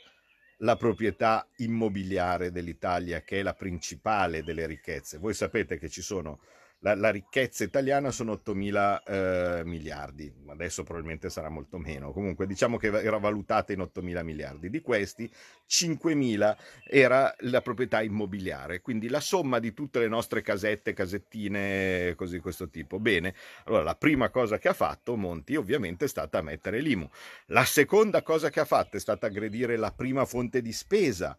la 0.61 0.75
proprietà 0.77 1.47
immobiliare 1.57 2.51
dell'Italia, 2.51 3.21
che 3.21 3.41
è 3.41 3.43
la 3.43 3.53
principale 3.53 4.41
delle 4.41 4.65
ricchezze. 4.65 5.19
Voi 5.19 5.35
sapete 5.35 5.77
che 5.77 5.89
ci 5.89 6.01
sono 6.01 6.39
la, 6.79 6.95
la 6.95 7.09
ricchezza 7.09 7.63
italiana 7.63 8.11
sono 8.11 8.33
8 8.33 8.53
mila 8.53 9.03
eh, 9.03 9.63
miliardi, 9.65 10.31
adesso 10.47 10.83
probabilmente 10.83 11.29
sarà 11.29 11.49
molto 11.49 11.77
meno, 11.77 12.11
comunque 12.11 12.47
diciamo 12.47 12.77
che 12.77 12.87
era 12.87 13.17
valutata 13.17 13.73
in 13.73 13.81
8 13.81 14.01
mila 14.01 14.23
miliardi, 14.23 14.69
di 14.69 14.81
questi 14.81 15.29
5 15.65 16.15
mila 16.15 16.57
era 16.85 17.33
la 17.39 17.61
proprietà 17.61 18.01
immobiliare, 18.01 18.81
quindi 18.81 19.09
la 19.09 19.19
somma 19.19 19.59
di 19.59 19.73
tutte 19.73 19.99
le 19.99 20.07
nostre 20.07 20.41
casette, 20.41 20.93
casettine, 20.93 22.13
così 22.15 22.35
di 22.35 22.41
questo 22.41 22.69
tipo. 22.69 22.99
Bene, 22.99 23.35
allora 23.65 23.83
la 23.83 23.95
prima 23.95 24.29
cosa 24.29 24.57
che 24.57 24.69
ha 24.69 24.73
fatto 24.73 25.15
Monti 25.15 25.55
ovviamente 25.55 26.05
è 26.05 26.07
stata 26.07 26.41
mettere 26.41 26.79
l'IMU, 26.79 27.09
la 27.47 27.65
seconda 27.65 28.21
cosa 28.21 28.49
che 28.49 28.61
ha 28.61 28.65
fatto 28.65 28.95
è 28.97 28.99
stata 28.99 29.27
aggredire 29.27 29.75
la 29.75 29.91
prima 29.91 30.25
fonte 30.25 30.61
di 30.61 30.71
spesa, 30.71 31.37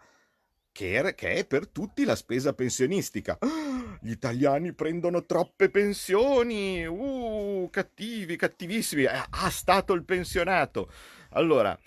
che 0.72 1.14
è 1.34 1.46
per 1.46 1.68
tutti 1.68 2.04
la 2.04 2.14
spesa 2.14 2.52
pensionistica. 2.52 3.38
Gli 4.00 4.10
italiani 4.10 4.72
prendono 4.72 5.26
troppe 5.26 5.68
pensioni, 5.68 6.86
uh, 6.86 7.68
cattivi, 7.70 8.36
cattivissimi. 8.36 9.02
Eh, 9.02 9.22
ha 9.30 9.50
stato 9.50 9.92
il 9.92 10.04
pensionato. 10.04 10.90
Allora, 11.30 11.78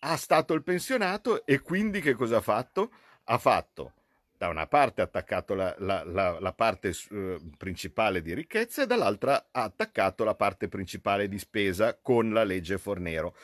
ha 0.00 0.16
stato 0.16 0.54
il 0.54 0.62
pensionato 0.62 1.44
e 1.46 1.60
quindi 1.60 2.00
che 2.00 2.14
cosa 2.14 2.38
ha 2.38 2.42
fatto? 2.42 2.90
Ha 3.24 3.38
fatto 3.38 3.92
da 4.40 4.48
una 4.48 4.66
parte 4.66 5.02
ha 5.02 5.04
attaccato 5.04 5.52
la, 5.52 5.74
la, 5.80 6.02
la, 6.02 6.40
la 6.40 6.52
parte 6.54 6.94
uh, 7.10 7.50
principale 7.58 8.22
di 8.22 8.32
ricchezza 8.32 8.82
e 8.82 8.86
dall'altra 8.86 9.48
ha 9.50 9.64
attaccato 9.64 10.24
la 10.24 10.34
parte 10.34 10.66
principale 10.66 11.28
di 11.28 11.38
spesa 11.38 11.98
con 12.00 12.32
la 12.32 12.42
legge 12.42 12.78
Fornero. 12.78 13.36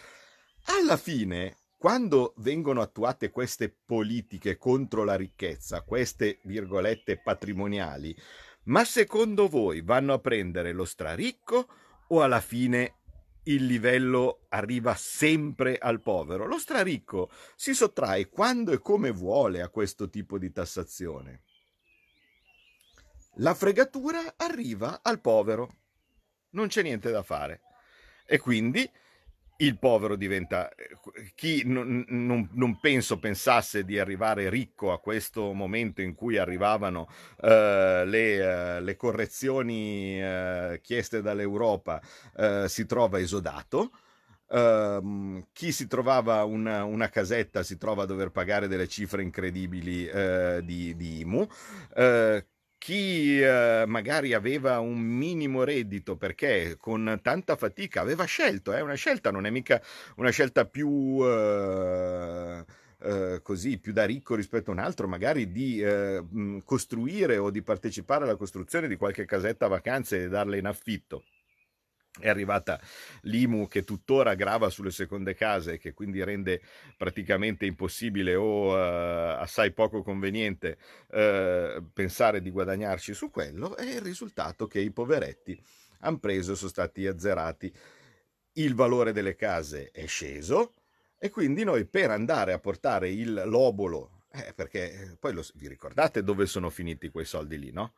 Alla 0.64 0.96
fine 0.96 1.56
quando 1.76 2.34
vengono 2.38 2.80
attuate 2.80 3.30
queste 3.30 3.68
politiche 3.68 4.56
contro 4.56 5.04
la 5.04 5.14
ricchezza, 5.14 5.82
queste 5.82 6.40
virgolette 6.44 7.20
patrimoniali, 7.20 8.16
ma 8.64 8.84
secondo 8.84 9.46
voi 9.48 9.82
vanno 9.82 10.14
a 10.14 10.18
prendere 10.18 10.72
lo 10.72 10.84
straricco 10.84 11.68
o 12.08 12.22
alla 12.22 12.40
fine 12.40 12.94
il 13.44 13.66
livello 13.66 14.46
arriva 14.48 14.94
sempre 14.94 15.76
al 15.78 16.00
povero? 16.00 16.46
Lo 16.46 16.58
straricco 16.58 17.30
si 17.54 17.74
sottrae 17.74 18.28
quando 18.28 18.72
e 18.72 18.78
come 18.78 19.10
vuole 19.10 19.62
a 19.62 19.68
questo 19.68 20.08
tipo 20.08 20.38
di 20.38 20.50
tassazione. 20.50 21.42
La 23.36 23.54
fregatura 23.54 24.34
arriva 24.36 25.00
al 25.02 25.20
povero. 25.20 25.76
Non 26.50 26.68
c'è 26.68 26.82
niente 26.82 27.10
da 27.10 27.22
fare. 27.22 27.60
E 28.26 28.38
quindi 28.38 28.90
il 29.58 29.78
povero 29.78 30.16
diventa 30.16 30.70
chi 31.34 31.62
non, 31.64 32.04
non, 32.08 32.48
non, 32.52 32.78
penso 32.78 33.18
pensasse 33.18 33.84
di 33.84 33.98
arrivare 33.98 34.50
ricco 34.50 34.92
a 34.92 35.00
questo 35.00 35.52
momento 35.52 36.02
in 36.02 36.14
cui 36.14 36.36
arrivavano 36.36 37.08
uh, 37.40 37.46
le, 38.04 38.78
uh, 38.78 38.82
le, 38.82 38.96
correzioni 38.96 40.22
uh, 40.22 40.78
chieste 40.80 41.22
dall'Europa 41.22 42.00
si 42.66 42.86
trova 42.86 43.18
esodato 43.18 43.90
Uh, 44.48 45.44
chi 45.52 45.72
si 45.72 45.88
trovava 45.88 46.44
una, 46.44 46.84
una, 46.84 47.08
casetta 47.08 47.64
si 47.64 47.76
trova 47.76 48.04
a 48.04 48.06
dover 48.06 48.30
pagare 48.30 48.68
delle 48.68 48.86
cifre 48.86 49.22
incredibili 49.22 50.06
uh, 50.06 50.60
di, 50.62 50.94
di, 50.94 51.20
IMU. 51.20 51.48
Uh, 51.96 52.44
chi 52.86 53.42
eh, 53.42 53.82
magari 53.88 54.32
aveva 54.32 54.78
un 54.78 55.00
minimo 55.00 55.64
reddito 55.64 56.16
perché 56.16 56.76
con 56.78 57.18
tanta 57.20 57.56
fatica 57.56 58.00
aveva 58.00 58.22
scelto, 58.26 58.72
è 58.72 58.76
eh, 58.76 58.80
una 58.80 58.94
scelta, 58.94 59.32
non 59.32 59.44
è 59.44 59.50
mica 59.50 59.82
una 60.18 60.30
scelta 60.30 60.66
più... 60.66 61.18
Eh, 61.24 62.64
eh, 62.98 63.40
così 63.42 63.78
più 63.78 63.92
da 63.92 64.04
ricco 64.04 64.36
rispetto 64.36 64.70
a 64.70 64.74
un 64.74 64.78
altro, 64.78 65.08
magari 65.08 65.50
di 65.50 65.80
eh, 65.80 66.24
costruire 66.64 67.36
o 67.38 67.50
di 67.50 67.60
partecipare 67.60 68.22
alla 68.22 68.36
costruzione 68.36 68.86
di 68.86 68.96
qualche 68.96 69.24
casetta 69.26 69.66
a 69.66 69.68
vacanze 69.68 70.22
e 70.22 70.28
darle 70.28 70.56
in 70.56 70.66
affitto 70.66 71.24
è 72.18 72.28
arrivata 72.28 72.80
l'IMU 73.22 73.68
che 73.68 73.84
tuttora 73.84 74.34
grava 74.34 74.70
sulle 74.70 74.90
seconde 74.90 75.34
case 75.34 75.74
e 75.74 75.78
che 75.78 75.92
quindi 75.92 76.22
rende 76.22 76.60
praticamente 76.96 77.66
impossibile 77.66 78.34
o 78.34 78.72
uh, 78.72 79.38
assai 79.38 79.72
poco 79.72 80.02
conveniente 80.02 80.78
uh, 81.08 81.90
pensare 81.92 82.40
di 82.40 82.50
guadagnarci 82.50 83.14
su 83.14 83.30
quello, 83.30 83.76
è 83.76 83.84
il 83.84 84.00
risultato 84.00 84.66
che 84.66 84.80
i 84.80 84.90
poveretti 84.90 85.60
hanno 86.00 86.18
preso, 86.18 86.54
sono 86.54 86.70
stati 86.70 87.06
azzerati. 87.06 87.72
Il 88.52 88.74
valore 88.74 89.12
delle 89.12 89.34
case 89.34 89.90
è 89.90 90.06
sceso 90.06 90.74
e 91.18 91.30
quindi 91.30 91.64
noi 91.64 91.86
per 91.86 92.10
andare 92.10 92.52
a 92.52 92.58
portare 92.58 93.10
il 93.10 93.42
lobolo, 93.46 94.24
eh, 94.32 94.52
perché 94.54 95.16
poi 95.18 95.32
lo, 95.32 95.44
vi 95.54 95.68
ricordate 95.68 96.22
dove 96.22 96.46
sono 96.46 96.70
finiti 96.70 97.10
quei 97.10 97.24
soldi 97.24 97.58
lì, 97.58 97.70
no? 97.70 97.94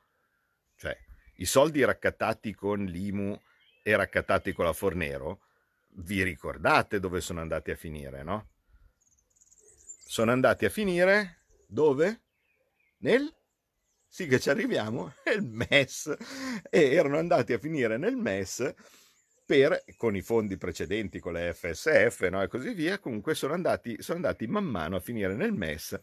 Cioè, 0.76 0.96
i 1.37 1.44
soldi 1.44 1.84
raccattati 1.84 2.54
con 2.54 2.84
l'IMU 2.84 3.38
e 3.82 3.97
raccattati 3.97 4.52
con 4.52 4.64
la 4.64 4.73
Fornero, 4.73 5.40
vi 6.00 6.23
ricordate 6.23 7.00
dove 7.00 7.20
sono 7.20 7.40
andati 7.40 7.70
a 7.70 7.76
finire, 7.76 8.23
no? 8.23 8.49
Sono 10.06 10.32
andati 10.32 10.64
a 10.64 10.70
finire 10.70 11.42
dove? 11.66 12.23
Nel? 12.99 13.32
Sì 14.06 14.26
che 14.26 14.40
ci 14.40 14.50
arriviamo, 14.50 15.14
nel 15.26 15.42
MES. 15.42 16.16
E 16.70 16.92
erano 16.94 17.18
andati 17.18 17.52
a 17.52 17.58
finire 17.58 17.99
nel 17.99 18.16
MES 18.16 18.75
per, 19.44 19.85
con 19.97 20.14
i 20.14 20.23
fondi 20.23 20.56
precedenti, 20.56 21.20
con 21.20 21.32
le 21.32 21.52
FSF 21.54 22.28
no? 22.28 22.42
e 22.42 22.49
così 22.49 22.75
via, 22.75 22.99
comunque 22.99 23.35
sono 23.35 23.54
andati, 23.54 23.97
sono 24.02 24.16
andati 24.16 24.47
man 24.47 24.64
mano 24.64 24.97
a 24.97 25.00
finire 25.00 25.35
nel 25.35 25.52
MES 25.52 25.99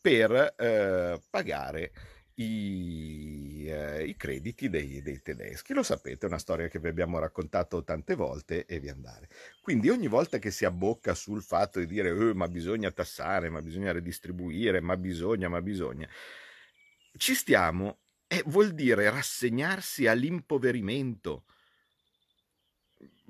per 0.00 0.54
eh, 0.56 1.20
pagare 1.30 1.92
i, 2.36 3.66
eh, 3.68 4.04
i 4.04 4.16
crediti 4.16 4.68
dei, 4.70 5.02
dei, 5.02 5.20
tedeschi. 5.20 5.74
Lo 5.74 5.82
sapete, 5.82 6.26
è 6.26 6.28
una 6.28 6.38
storia 6.38 6.68
che 6.68 6.78
vi 6.78 6.88
abbiamo 6.88 7.18
raccontato 7.18 7.84
tante 7.84 8.14
volte 8.14 8.64
e 8.66 8.80
vi 8.80 8.88
andare. 8.88 9.28
Quindi 9.60 9.90
ogni 9.90 10.06
volta 10.06 10.38
che 10.38 10.50
si 10.50 10.64
abbocca 10.64 11.14
sul 11.14 11.42
fatto 11.42 11.78
di 11.78 11.86
dire 11.86 12.10
eh, 12.10 12.34
ma 12.34 12.48
bisogna 12.48 12.90
tassare, 12.90 13.50
ma 13.50 13.60
bisogna 13.60 13.92
redistribuire, 13.92 14.80
ma 14.80 14.96
bisogna, 14.96 15.48
ma 15.48 15.60
bisogna, 15.60 16.08
ci 17.16 17.34
stiamo 17.34 17.98
e 18.26 18.42
vuol 18.46 18.72
dire 18.72 19.10
rassegnarsi 19.10 20.06
all'impoverimento. 20.06 21.44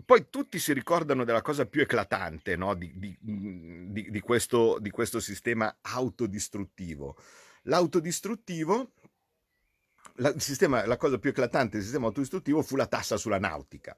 Poi 0.04 0.26
tutti 0.30 0.58
si 0.58 0.72
ricordano 0.72 1.24
della 1.24 1.42
cosa 1.42 1.66
più 1.66 1.80
eclatante 1.80 2.56
no? 2.56 2.74
di, 2.74 2.92
di, 2.96 4.10
di, 4.10 4.20
questo, 4.20 4.78
di 4.80 4.90
questo 4.90 5.20
sistema 5.20 5.78
autodistruttivo 5.80 7.16
L'autodistruttivo, 7.62 8.92
la, 10.16 10.38
sistema, 10.38 10.84
la 10.86 10.96
cosa 10.96 11.18
più 11.18 11.30
eclatante 11.30 11.76
del 11.76 11.82
sistema 11.82 12.06
autodistruttivo 12.06 12.62
fu 12.62 12.76
la 12.76 12.86
tassa 12.86 13.16
sulla 13.16 13.38
nautica. 13.38 13.96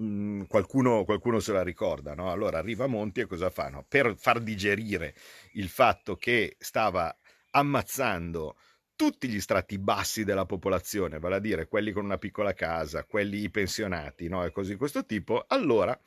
Mm, 0.00 0.42
qualcuno, 0.42 1.04
qualcuno, 1.04 1.40
se 1.40 1.52
la 1.52 1.62
ricorda, 1.62 2.14
no? 2.14 2.30
Allora 2.30 2.58
arriva 2.58 2.86
Monti 2.86 3.20
e 3.20 3.26
cosa 3.26 3.50
fanno? 3.50 3.84
Per 3.88 4.14
far 4.16 4.40
digerire 4.40 5.14
il 5.52 5.68
fatto 5.68 6.16
che 6.16 6.56
stava 6.58 7.14
ammazzando 7.50 8.56
tutti 8.94 9.28
gli 9.28 9.40
strati 9.40 9.78
bassi 9.78 10.24
della 10.24 10.46
popolazione, 10.46 11.18
vale 11.18 11.36
a 11.36 11.40
dire 11.40 11.68
quelli 11.68 11.92
con 11.92 12.04
una 12.04 12.18
piccola 12.18 12.54
casa, 12.54 13.04
quelli 13.04 13.48
pensionati, 13.50 14.28
no? 14.28 14.44
E 14.44 14.50
così 14.50 14.76
questo 14.76 15.04
tipo, 15.04 15.44
allora 15.46 15.98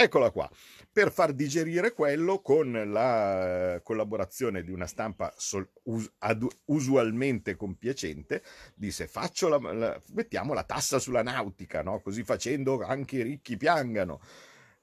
Eccola 0.00 0.30
qua, 0.30 0.48
per 0.92 1.10
far 1.10 1.32
digerire 1.32 1.92
quello 1.92 2.40
con 2.40 2.70
la 2.70 3.74
eh, 3.74 3.82
collaborazione 3.82 4.62
di 4.62 4.70
una 4.70 4.86
stampa 4.86 5.34
sol- 5.36 5.68
us- 5.86 6.08
ad- 6.18 6.46
usualmente 6.66 7.56
compiacente, 7.56 8.44
disse 8.76 9.08
faccio 9.08 9.48
la, 9.48 9.72
la, 9.72 10.00
mettiamo 10.12 10.54
la 10.54 10.62
tassa 10.62 11.00
sulla 11.00 11.24
nautica, 11.24 11.82
no? 11.82 12.00
così 12.00 12.22
facendo 12.22 12.80
anche 12.84 13.16
i 13.16 13.22
ricchi 13.22 13.56
piangano. 13.56 14.20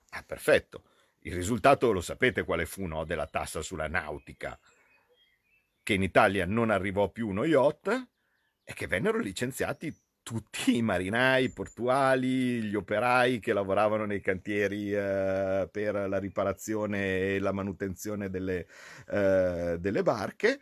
Ah, 0.09 0.23
perfetto. 0.23 0.83
Il 1.19 1.33
risultato 1.33 1.93
lo 1.93 2.01
sapete 2.01 2.43
quale 2.43 2.65
fu 2.65 2.85
no, 2.85 3.05
della 3.05 3.27
tassa 3.27 3.61
sulla 3.61 3.87
nautica? 3.87 4.59
Che 5.81 5.93
in 5.93 6.03
Italia 6.03 6.45
non 6.45 6.69
arrivò 6.69 7.09
più 7.09 7.29
uno 7.29 7.45
yacht 7.45 8.07
e 8.65 8.73
che 8.73 8.85
vennero 8.85 9.19
licenziati 9.19 9.95
tutti 10.25 10.75
i 10.75 10.81
marinai 10.81 11.51
portuali, 11.51 12.63
gli 12.63 12.73
operai 12.73 13.39
che 13.39 13.53
lavoravano 13.53 14.05
nei 14.05 14.21
cantieri 14.21 14.91
eh, 14.91 15.69
per 15.71 15.93
la 16.09 16.17
riparazione 16.17 17.35
e 17.35 17.39
la 17.39 17.51
manutenzione 17.51 18.31
delle, 18.31 18.65
eh, 19.07 19.77
delle 19.79 20.01
barche 20.01 20.59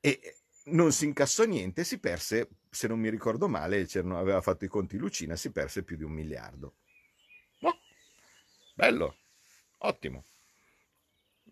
e 0.00 0.38
non 0.64 0.90
si 0.90 1.04
incassò 1.04 1.44
niente, 1.44 1.84
si 1.84 2.00
perse, 2.00 2.48
se 2.68 2.88
non 2.88 2.98
mi 2.98 3.10
ricordo 3.10 3.46
male, 3.46 3.86
aveva 3.94 4.40
fatto 4.40 4.64
i 4.64 4.68
conti 4.68 4.96
Lucina, 4.96 5.36
si 5.36 5.52
perse 5.52 5.84
più 5.84 5.96
di 5.96 6.02
un 6.02 6.10
miliardo. 6.10 6.78
No, 7.60 7.78
bello, 8.74 9.18
ottimo. 9.78 10.24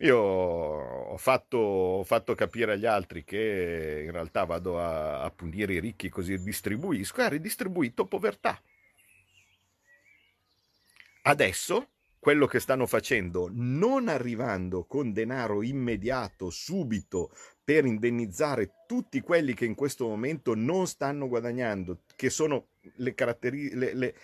Io 0.01 0.98
ho 1.13 1.17
fatto, 1.17 1.59
ho 1.59 2.05
fatto, 2.05 2.35
capire 2.35 2.73
agli 2.73 2.87
altri 2.87 3.25
che 3.25 4.03
in 4.05 4.11
realtà 4.11 4.45
vado 4.45 4.81
a, 4.81 5.23
a 5.23 5.31
punire 5.31 5.75
i 5.75 5.81
ricchi 5.81 6.09
così 6.09 6.41
distribuisco 6.43 7.21
e 7.21 7.25
ha 7.25 7.29
ridistribuito 7.29 8.07
povertà. 8.07 8.61
Adesso 11.23 11.89
quello 12.19 12.47
che 12.47 12.61
stanno 12.61 12.87
facendo, 12.87 13.49
non 13.53 14.09
arrivando 14.09 14.85
con 14.85 15.13
denaro 15.13 15.63
immediato, 15.63 16.51
subito, 16.51 17.31
per 17.63 17.85
indennizzare 17.85 18.85
tutti 18.87 19.21
quelli 19.21 19.55
che 19.55 19.65
in 19.65 19.75
questo 19.75 20.07
momento 20.09 20.55
non 20.55 20.87
stanno 20.87 21.29
guadagnando, 21.29 22.03
che 22.17 22.29
sono 22.29 22.69
le 22.97 23.15
caratteristiche 23.15 24.15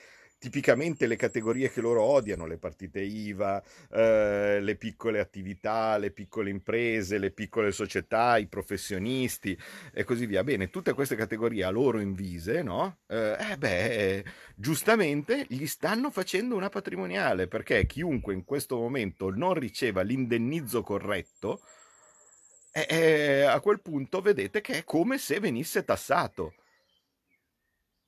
tipicamente 0.45 1.07
le 1.07 1.17
categorie 1.17 1.71
che 1.71 1.81
loro 1.81 2.03
odiano, 2.03 2.45
le 2.45 2.59
partite 2.59 3.01
IVA, 3.01 3.63
eh, 3.91 4.61
le 4.61 4.77
piccole 4.77 5.19
attività, 5.19 5.97
le 5.97 6.11
piccole 6.11 6.51
imprese, 6.51 7.17
le 7.17 7.31
piccole 7.31 7.73
società, 7.73 8.37
i 8.37 8.47
professionisti 8.47 9.59
e 9.91 10.05
così 10.05 10.27
via. 10.27 10.45
Bene, 10.45 10.69
tutte 10.69 10.93
queste 10.93 11.17
categorie 11.17 11.65
a 11.65 11.71
loro 11.71 11.99
invise, 11.99 12.63
no? 12.63 12.99
Eh, 13.07 13.39
eh 13.53 13.57
beh, 13.57 14.25
giustamente 14.55 15.47
gli 15.49 15.65
stanno 15.65 16.11
facendo 16.11 16.57
una 16.57 16.69
patrimoniale 16.69 17.49
perché 17.49 17.87
chiunque 17.87 18.35
in 18.35 18.45
questo 18.45 18.77
momento 18.77 19.31
non 19.31 19.55
riceva 19.55 20.03
l'indennizzo 20.03 20.83
corretto, 20.83 21.63
eh, 22.71 22.87
eh, 22.87 23.43
a 23.45 23.59
quel 23.61 23.81
punto 23.81 24.21
vedete 24.21 24.61
che 24.61 24.75
è 24.75 24.85
come 24.85 25.17
se 25.17 25.41
venisse 25.41 25.85
tassato. 25.85 26.53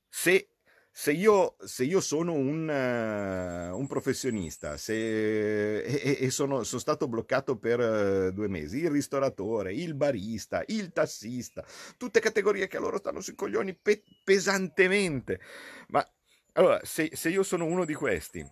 Se 0.07 0.56
se 0.99 1.13
io, 1.13 1.57
se 1.63 1.85
io 1.85 2.01
sono 2.01 2.33
un, 2.33 2.67
uh, 2.71 3.79
un 3.79 3.87
professionista 3.87 4.79
se, 4.79 5.81
e, 5.83 6.17
e 6.19 6.31
sono, 6.31 6.63
sono, 6.63 6.81
stato 6.81 7.07
bloccato 7.07 7.59
per 7.59 7.79
uh, 7.81 8.33
due 8.33 8.49
mesi, 8.49 8.79
il 8.79 8.91
ristoratore, 8.91 9.75
il 9.75 9.93
barista, 9.93 10.65
il 10.69 10.95
tassista, 10.95 11.63
tutte 11.99 12.19
categorie 12.19 12.67
che 12.67 12.79
a 12.79 12.81
loro 12.81 12.97
stanno 12.97 13.21
sui 13.21 13.35
coglioni 13.35 13.75
pe- 13.75 14.05
pesantemente. 14.25 15.39
Ma 15.89 16.03
allora, 16.53 16.81
se, 16.83 17.11
se 17.13 17.29
io 17.29 17.43
sono 17.43 17.67
uno 17.67 17.85
di 17.85 17.93
questi 17.93 18.43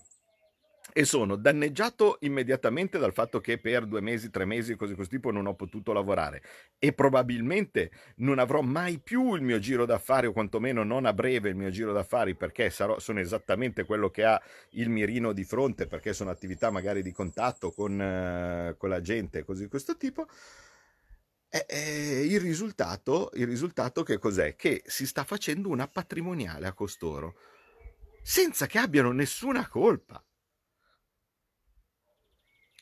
e 0.96 1.04
sono 1.04 1.35
danneggiato 1.35 2.18
immediatamente 2.20 2.98
dal 2.98 3.12
fatto 3.12 3.40
che 3.40 3.59
per 3.59 3.85
due 3.85 4.00
mesi, 4.00 4.30
tre 4.30 4.44
mesi, 4.44 4.76
così 4.76 4.94
questo 4.94 5.16
tipo 5.16 5.33
non 5.33 5.46
ho 5.46 5.54
potuto 5.57 5.92
lavorare 5.92 6.40
e 6.78 6.92
probabilmente 6.92 7.90
non 8.18 8.38
avrò 8.38 8.61
mai 8.61 9.00
più 9.00 9.35
il 9.35 9.42
mio 9.42 9.59
giro 9.59 9.87
d'affari 9.87 10.28
o 10.28 10.33
quantomeno 10.33 10.85
non 10.85 11.04
a 11.04 11.12
breve 11.12 11.48
il 11.48 11.57
mio 11.57 11.70
giro 11.70 11.92
d'affari 11.92 12.37
perché 12.37 12.70
sarò, 12.70 13.00
sono 13.00 13.18
esattamente 13.18 13.83
quello 13.83 14.09
che 14.09 14.22
ha 14.22 14.40
il 14.70 14.88
mirino 14.88 15.33
di 15.33 15.42
fronte 15.42 15.88
perché 15.88 16.12
sono 16.12 16.30
attività 16.30 16.70
magari 16.70 17.02
di 17.02 17.11
contatto 17.11 17.72
con, 17.72 17.98
uh, 17.98 18.76
con 18.76 18.88
la 18.88 19.00
gente 19.00 19.42
così 19.42 19.66
questo 19.66 19.96
tipo. 19.96 20.28
E, 21.48 21.66
e 21.68 22.24
il, 22.24 22.38
risultato, 22.38 23.33
il 23.35 23.48
risultato 23.48 24.04
che 24.04 24.18
cos'è? 24.18 24.54
Che 24.54 24.85
si 24.87 25.09
sta 25.09 25.24
facendo 25.24 25.70
una 25.70 25.88
patrimoniale 25.88 26.68
a 26.68 26.72
costoro 26.72 27.35
senza 28.22 28.66
che 28.66 28.78
abbiano 28.78 29.11
nessuna 29.11 29.66
colpa. 29.66 30.24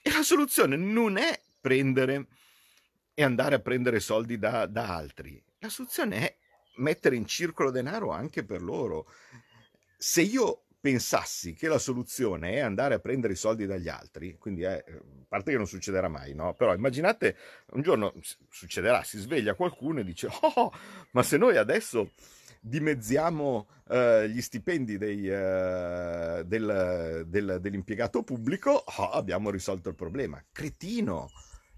E 0.02 0.10
la 0.10 0.22
soluzione 0.22 0.76
non 0.76 1.16
è 1.16 1.40
prendere 1.60 2.26
e 3.14 3.22
andare 3.22 3.54
a 3.54 3.60
prendere 3.60 4.00
soldi 4.00 4.38
da, 4.38 4.66
da 4.66 4.94
altri. 4.94 5.40
La 5.60 5.68
soluzione 5.68 6.16
è 6.16 6.36
mettere 6.76 7.14
in 7.14 7.26
circolo 7.26 7.70
denaro 7.70 8.10
anche 8.10 8.44
per 8.44 8.62
loro. 8.62 9.06
Se 9.96 10.22
io 10.22 10.64
pensassi 10.80 11.54
che 11.54 11.68
la 11.68 11.78
soluzione 11.78 12.54
è 12.54 12.58
andare 12.58 12.94
a 12.94 12.98
prendere 12.98 13.34
i 13.34 13.36
soldi 13.36 13.66
dagli 13.66 13.88
altri, 13.88 14.36
quindi 14.36 14.62
è, 14.62 14.84
a 14.88 15.24
parte 15.28 15.52
che 15.52 15.56
non 15.56 15.68
succederà 15.68 16.08
mai, 16.08 16.34
no? 16.34 16.54
Però 16.54 16.74
immaginate 16.74 17.36
un 17.74 17.82
giorno 17.82 18.12
succederà, 18.50 19.04
si 19.04 19.18
sveglia 19.18 19.54
qualcuno 19.54 20.00
e 20.00 20.04
dice, 20.04 20.28
oh, 20.56 20.72
ma 21.12 21.22
se 21.22 21.36
noi 21.36 21.56
adesso 21.56 22.10
dimezziamo 22.64 23.66
uh, 23.88 24.22
gli 24.22 24.40
stipendi 24.40 24.96
dei, 24.96 25.28
uh, 25.28 26.44
del, 26.44 27.24
del, 27.26 27.58
dell'impiegato 27.60 28.22
pubblico, 28.22 28.70
oh, 28.70 29.10
abbiamo 29.10 29.50
risolto 29.50 29.88
il 29.88 29.96
problema. 29.96 30.42
Cretino! 30.52 31.28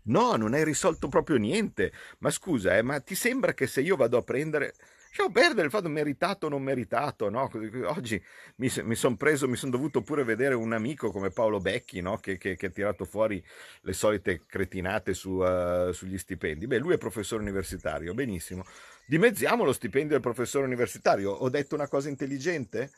No, 0.06 0.36
non 0.36 0.52
hai 0.52 0.64
risolto 0.64 1.08
proprio 1.08 1.38
niente. 1.38 1.90
Ma 2.18 2.28
scusa, 2.30 2.76
eh, 2.76 2.82
ma 2.82 3.00
ti 3.00 3.14
sembra 3.14 3.54
che 3.54 3.66
se 3.66 3.80
io 3.80 3.96
vado 3.96 4.18
a 4.18 4.22
prendere 4.22 4.74
Lasciamo 5.16 5.32
perdere 5.32 5.66
il 5.66 5.72
fatto 5.72 5.88
meritato 5.88 6.46
o 6.46 6.48
non 6.48 6.60
meritato, 6.64 7.30
no? 7.30 7.48
Oggi 7.84 8.20
mi, 8.56 8.68
mi 8.82 8.96
sono 8.96 9.14
preso, 9.14 9.46
mi 9.46 9.54
sono 9.54 9.70
dovuto 9.70 10.02
pure 10.02 10.24
vedere 10.24 10.56
un 10.56 10.72
amico 10.72 11.12
come 11.12 11.30
Paolo 11.30 11.60
Becchi, 11.60 12.00
no? 12.00 12.16
Che, 12.16 12.36
che, 12.36 12.56
che 12.56 12.66
ha 12.66 12.70
tirato 12.70 13.04
fuori 13.04 13.40
le 13.82 13.92
solite 13.92 14.42
cretinate 14.44 15.14
su, 15.14 15.34
uh, 15.34 15.92
sugli 15.92 16.18
stipendi. 16.18 16.66
Beh, 16.66 16.78
lui 16.78 16.94
è 16.94 16.98
professore 16.98 17.42
universitario, 17.42 18.12
benissimo. 18.12 18.64
Dimezziamo 19.06 19.62
lo 19.62 19.72
stipendio 19.72 20.10
del 20.10 20.20
professore 20.20 20.66
universitario. 20.66 21.30
Ho 21.30 21.48
detto 21.48 21.76
una 21.76 21.86
cosa 21.86 22.08
intelligente? 22.08 22.90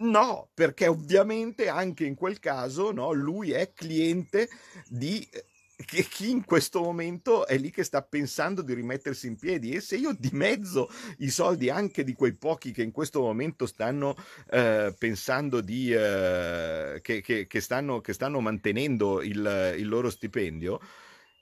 No, 0.00 0.50
perché 0.52 0.86
ovviamente 0.86 1.68
anche 1.68 2.04
in 2.04 2.14
quel 2.14 2.38
caso 2.40 2.92
no, 2.92 3.12
lui 3.12 3.52
è 3.52 3.72
cliente 3.72 4.50
di 4.86 5.26
che 5.84 6.02
chi 6.02 6.30
in 6.30 6.44
questo 6.44 6.80
momento 6.80 7.46
è 7.46 7.56
lì 7.56 7.70
che 7.70 7.84
sta 7.84 8.02
pensando 8.02 8.62
di 8.62 8.74
rimettersi 8.74 9.26
in 9.26 9.36
piedi 9.36 9.72
e 9.72 9.80
se 9.80 9.96
io 9.96 10.14
dimezzo 10.18 10.90
i 11.18 11.30
soldi 11.30 11.70
anche 11.70 12.04
di 12.04 12.12
quei 12.12 12.34
pochi 12.34 12.72
che 12.72 12.82
in 12.82 12.90
questo 12.90 13.20
momento 13.20 13.66
stanno 13.66 14.16
eh, 14.50 14.94
pensando 14.98 15.60
di 15.60 15.92
eh, 15.92 17.00
che, 17.02 17.20
che, 17.20 17.46
che, 17.46 17.60
stanno, 17.60 18.00
che 18.00 18.12
stanno 18.12 18.40
mantenendo 18.40 19.22
il, 19.22 19.74
il 19.76 19.88
loro 19.88 20.10
stipendio 20.10 20.80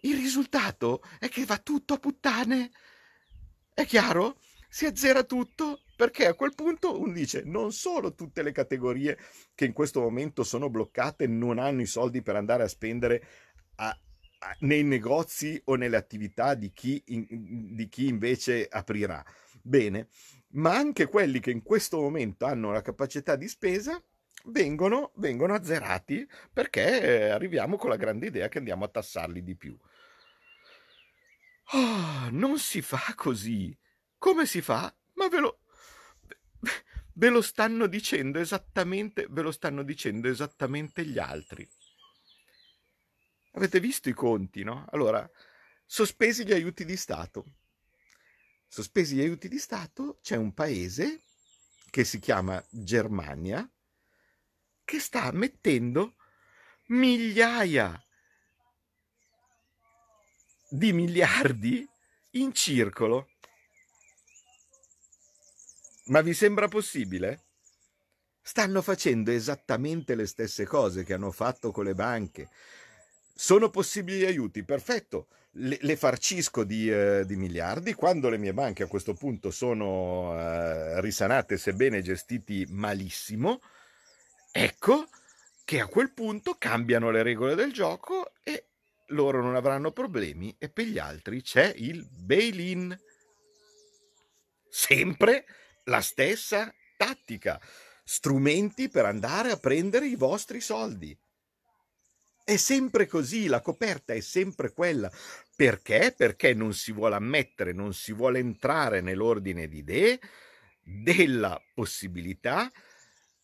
il 0.03 0.16
risultato 0.16 1.03
è 1.18 1.29
che 1.29 1.44
va 1.44 1.59
tutto 1.59 1.94
a 1.94 1.98
puttane 1.98 2.70
è 3.74 3.85
chiaro? 3.87 4.37
si 4.70 4.85
azzera 4.85 5.22
tutto 5.22 5.81
perché 5.96 6.27
a 6.27 6.35
quel 6.35 6.55
punto 6.55 7.01
uno 7.01 7.12
dice 7.12 7.42
non 7.44 7.72
solo 7.72 8.14
tutte 8.14 8.42
le 8.42 8.53
categorie 8.53 9.18
che 9.55 9.64
in 9.64 9.72
questo 9.72 10.01
momento 10.01 10.44
sono 10.44 10.68
bloccate 10.68 11.27
non 11.27 11.59
hanno 11.59 11.81
i 11.81 11.87
soldi 11.87 12.22
per 12.22 12.37
andare 12.37 12.62
a 12.64 12.68
spendere 12.68 13.27
a, 13.77 13.98
nei 14.61 14.85
negozi 14.85 15.61
o 15.64 15.74
nelle 15.74 15.96
attività 15.96 16.55
di 16.55 16.72
chi, 16.72 17.03
in, 17.07 17.27
di 17.74 17.88
chi 17.88 18.07
invece 18.07 18.66
aprirà. 18.68 19.24
Bene, 19.62 20.09
ma 20.53 20.77
anche 20.77 21.07
quelli 21.07 21.40
che 21.40 21.51
in 21.51 21.62
questo 21.62 22.01
momento 22.01 22.46
hanno 22.46 22.72
la 22.72 22.83
capacità 22.83 23.37
di 23.37 23.48
spesa 23.48 24.03
vengono, 24.46 25.12
vengono 25.16 25.55
azzerati 25.55 26.27
perché 26.53 27.03
eh, 27.03 27.29
arriviamo 27.29 27.77
con 27.77 27.90
la 27.90 27.96
grande 27.96 28.27
idea 28.27 28.48
che 28.48 28.59
andiamo 28.59 28.85
a 28.85 28.88
tassarli 28.88 29.42
di 29.42 29.57
più. 29.57 29.77
Oh, 31.72 32.31
non 32.31 32.59
si 32.59 32.81
fa 32.81 33.12
così. 33.14 33.77
Come 34.16 34.46
si 34.46 34.62
fa? 34.62 34.94
Ma 35.14 35.29
ve 35.29 35.40
lo, 35.40 35.61
ve 37.12 37.29
lo 37.29 37.42
stanno 37.42 37.87
dicendo 37.87 38.38
esattamente, 38.38 39.27
ve 39.29 39.42
lo 39.42 39.53
stanno 39.53 39.83
dicendo 39.83 40.29
esattamente 40.29 41.05
gli 41.05 41.18
altri. 41.18 41.68
Avete 43.59 43.81
visto 43.81 44.09
i 44.09 44.12
conti, 44.12 44.62
no? 44.62 44.87
Allora, 44.92 45.29
sospesi 45.85 46.47
gli 46.47 46.53
aiuti 46.53 46.85
di 46.85 46.97
Stato. 46.97 47.55
Sospesi 48.68 49.16
gli 49.16 49.21
aiuti 49.21 49.49
di 49.49 49.59
Stato, 49.59 50.21
c'è 50.23 50.37
un 50.37 50.55
paese 50.55 51.23
che 51.90 52.05
si 52.05 52.21
chiama 52.21 52.64
Germania 52.71 53.68
che 54.85 55.01
sta 55.01 55.33
mettendo 55.33 56.14
migliaia 56.87 58.01
di 60.68 60.92
miliardi 60.92 61.85
in 62.35 62.53
circolo. 62.53 63.31
Ma 66.05 66.21
vi 66.21 66.33
sembra 66.33 66.68
possibile? 66.68 67.47
Stanno 68.40 68.83
facendo 68.83 69.33
esattamente 69.33 70.14
le 70.14 70.27
stesse 70.27 70.64
cose 70.64 71.03
che 71.03 71.14
hanno 71.14 71.33
fatto 71.33 71.73
con 71.73 71.85
le 71.85 71.94
banche, 71.94 72.51
sono 73.40 73.70
possibili 73.70 74.27
aiuti? 74.27 74.64
Perfetto, 74.64 75.29
le, 75.53 75.79
le 75.81 75.94
farcisco 75.94 76.64
di, 76.64 76.90
eh, 76.90 77.22
di, 77.24 77.37
miliardi. 77.37 77.94
Quando 77.94 78.29
le 78.29 78.37
mie 78.37 78.53
banche 78.53 78.83
a 78.83 78.88
questo 78.88 79.14
punto 79.14 79.53
sono 79.53 80.37
eh, 80.37 81.01
risanate, 81.01 81.57
sebbene 81.57 82.03
gestiti 82.03 82.66
malissimo, 82.68 83.61
ecco 84.51 85.07
che 85.64 85.79
a 85.79 85.87
quel 85.87 86.12
punto 86.12 86.57
cambiano 86.59 87.12
le 87.12 87.22
regole 87.22 87.55
del 87.55 87.72
gioco 87.72 88.33
e 88.42 88.70
loro 89.11 89.40
non 89.40 89.55
avranno 89.55 89.92
problemi 89.92 90.53
e 90.59 90.68
per 90.68 90.87
gli 90.87 90.98
altri 90.98 91.40
c'è 91.40 91.72
il 91.77 92.09
bail-in. 92.11 92.98
Sempre 94.68 95.44
la 95.85 96.01
stessa 96.01 96.74
tattica, 96.96 97.61
strumenti 98.03 98.88
per 98.88 99.05
andare 99.05 99.53
a 99.53 99.57
prendere 99.59 100.09
i 100.09 100.16
vostri 100.16 100.61
soldi. 100.61 101.16
È 102.49 102.57
sempre 102.57 103.07
così, 103.07 103.47
la 103.47 103.61
coperta 103.61 104.15
è 104.15 104.21
sempre 104.21 104.73
quella. 104.73 105.13
Perché? 105.55 106.15
Perché 106.17 106.55
non 106.55 106.73
si 106.73 106.93
vuole 106.93 107.15
ammettere, 107.15 107.75
non 107.75 107.93
si 107.93 108.15
vuole 108.15 108.39
entrare 108.39 109.03
nell'ordine 109.03 109.69
di 109.69 109.81
idee 109.81 110.19
della 110.81 111.63
possibilità 111.75 112.73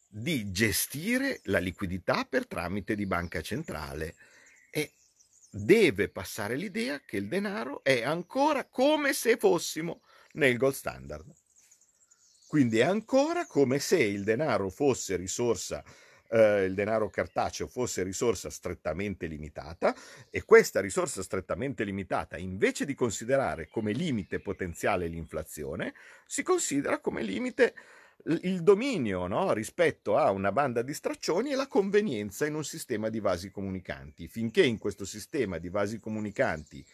di 0.08 0.50
gestire 0.50 1.40
la 1.44 1.58
liquidità 1.58 2.24
per 2.24 2.46
tramite 2.46 2.94
di 2.94 3.04
banca 3.04 3.42
centrale 3.42 4.14
e 4.70 4.92
deve 5.50 6.08
passare 6.08 6.56
l'idea 6.56 6.98
che 7.00 7.18
il 7.18 7.28
denaro 7.28 7.84
è 7.84 8.04
ancora 8.04 8.64
come 8.64 9.12
se 9.12 9.36
fossimo 9.36 10.00
nel 10.32 10.56
gold 10.56 10.72
standard. 10.72 11.30
Quindi 12.46 12.78
è 12.78 12.84
ancora 12.84 13.44
come 13.44 13.80
se 13.80 13.98
il 13.98 14.24
denaro 14.24 14.70
fosse 14.70 15.16
risorsa 15.16 15.84
eh, 16.30 16.64
il 16.64 16.74
denaro 16.74 17.10
cartaceo 17.10 17.66
fosse 17.66 18.02
risorsa 18.02 18.50
strettamente 18.50 19.26
limitata 19.26 19.94
e 20.30 20.44
questa 20.44 20.80
risorsa 20.80 21.22
strettamente 21.22 21.84
limitata, 21.84 22.36
invece 22.36 22.84
di 22.84 22.94
considerare 22.94 23.68
come 23.68 23.92
limite 23.92 24.40
potenziale 24.40 25.06
l'inflazione, 25.06 25.94
si 26.26 26.42
considera 26.42 26.98
come 26.98 27.22
limite 27.22 27.74
il 28.26 28.62
dominio 28.62 29.26
no? 29.26 29.52
rispetto 29.52 30.16
a 30.16 30.30
una 30.30 30.52
banda 30.52 30.82
di 30.82 30.94
straccioni 30.94 31.52
e 31.52 31.56
la 31.56 31.66
convenienza 31.66 32.46
in 32.46 32.54
un 32.54 32.64
sistema 32.64 33.08
di 33.08 33.20
vasi 33.20 33.50
comunicanti. 33.50 34.28
Finché 34.28 34.64
in 34.64 34.78
questo 34.78 35.04
sistema 35.04 35.58
di 35.58 35.68
vasi 35.68 35.98
comunicanti 35.98 36.84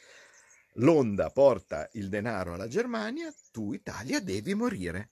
l'onda 0.75 1.31
porta 1.31 1.88
il 1.93 2.09
denaro 2.09 2.55
alla 2.55 2.69
Germania, 2.69 3.33
tu 3.53 3.73
Italia 3.73 4.21
devi 4.21 4.55
morire. 4.55 5.11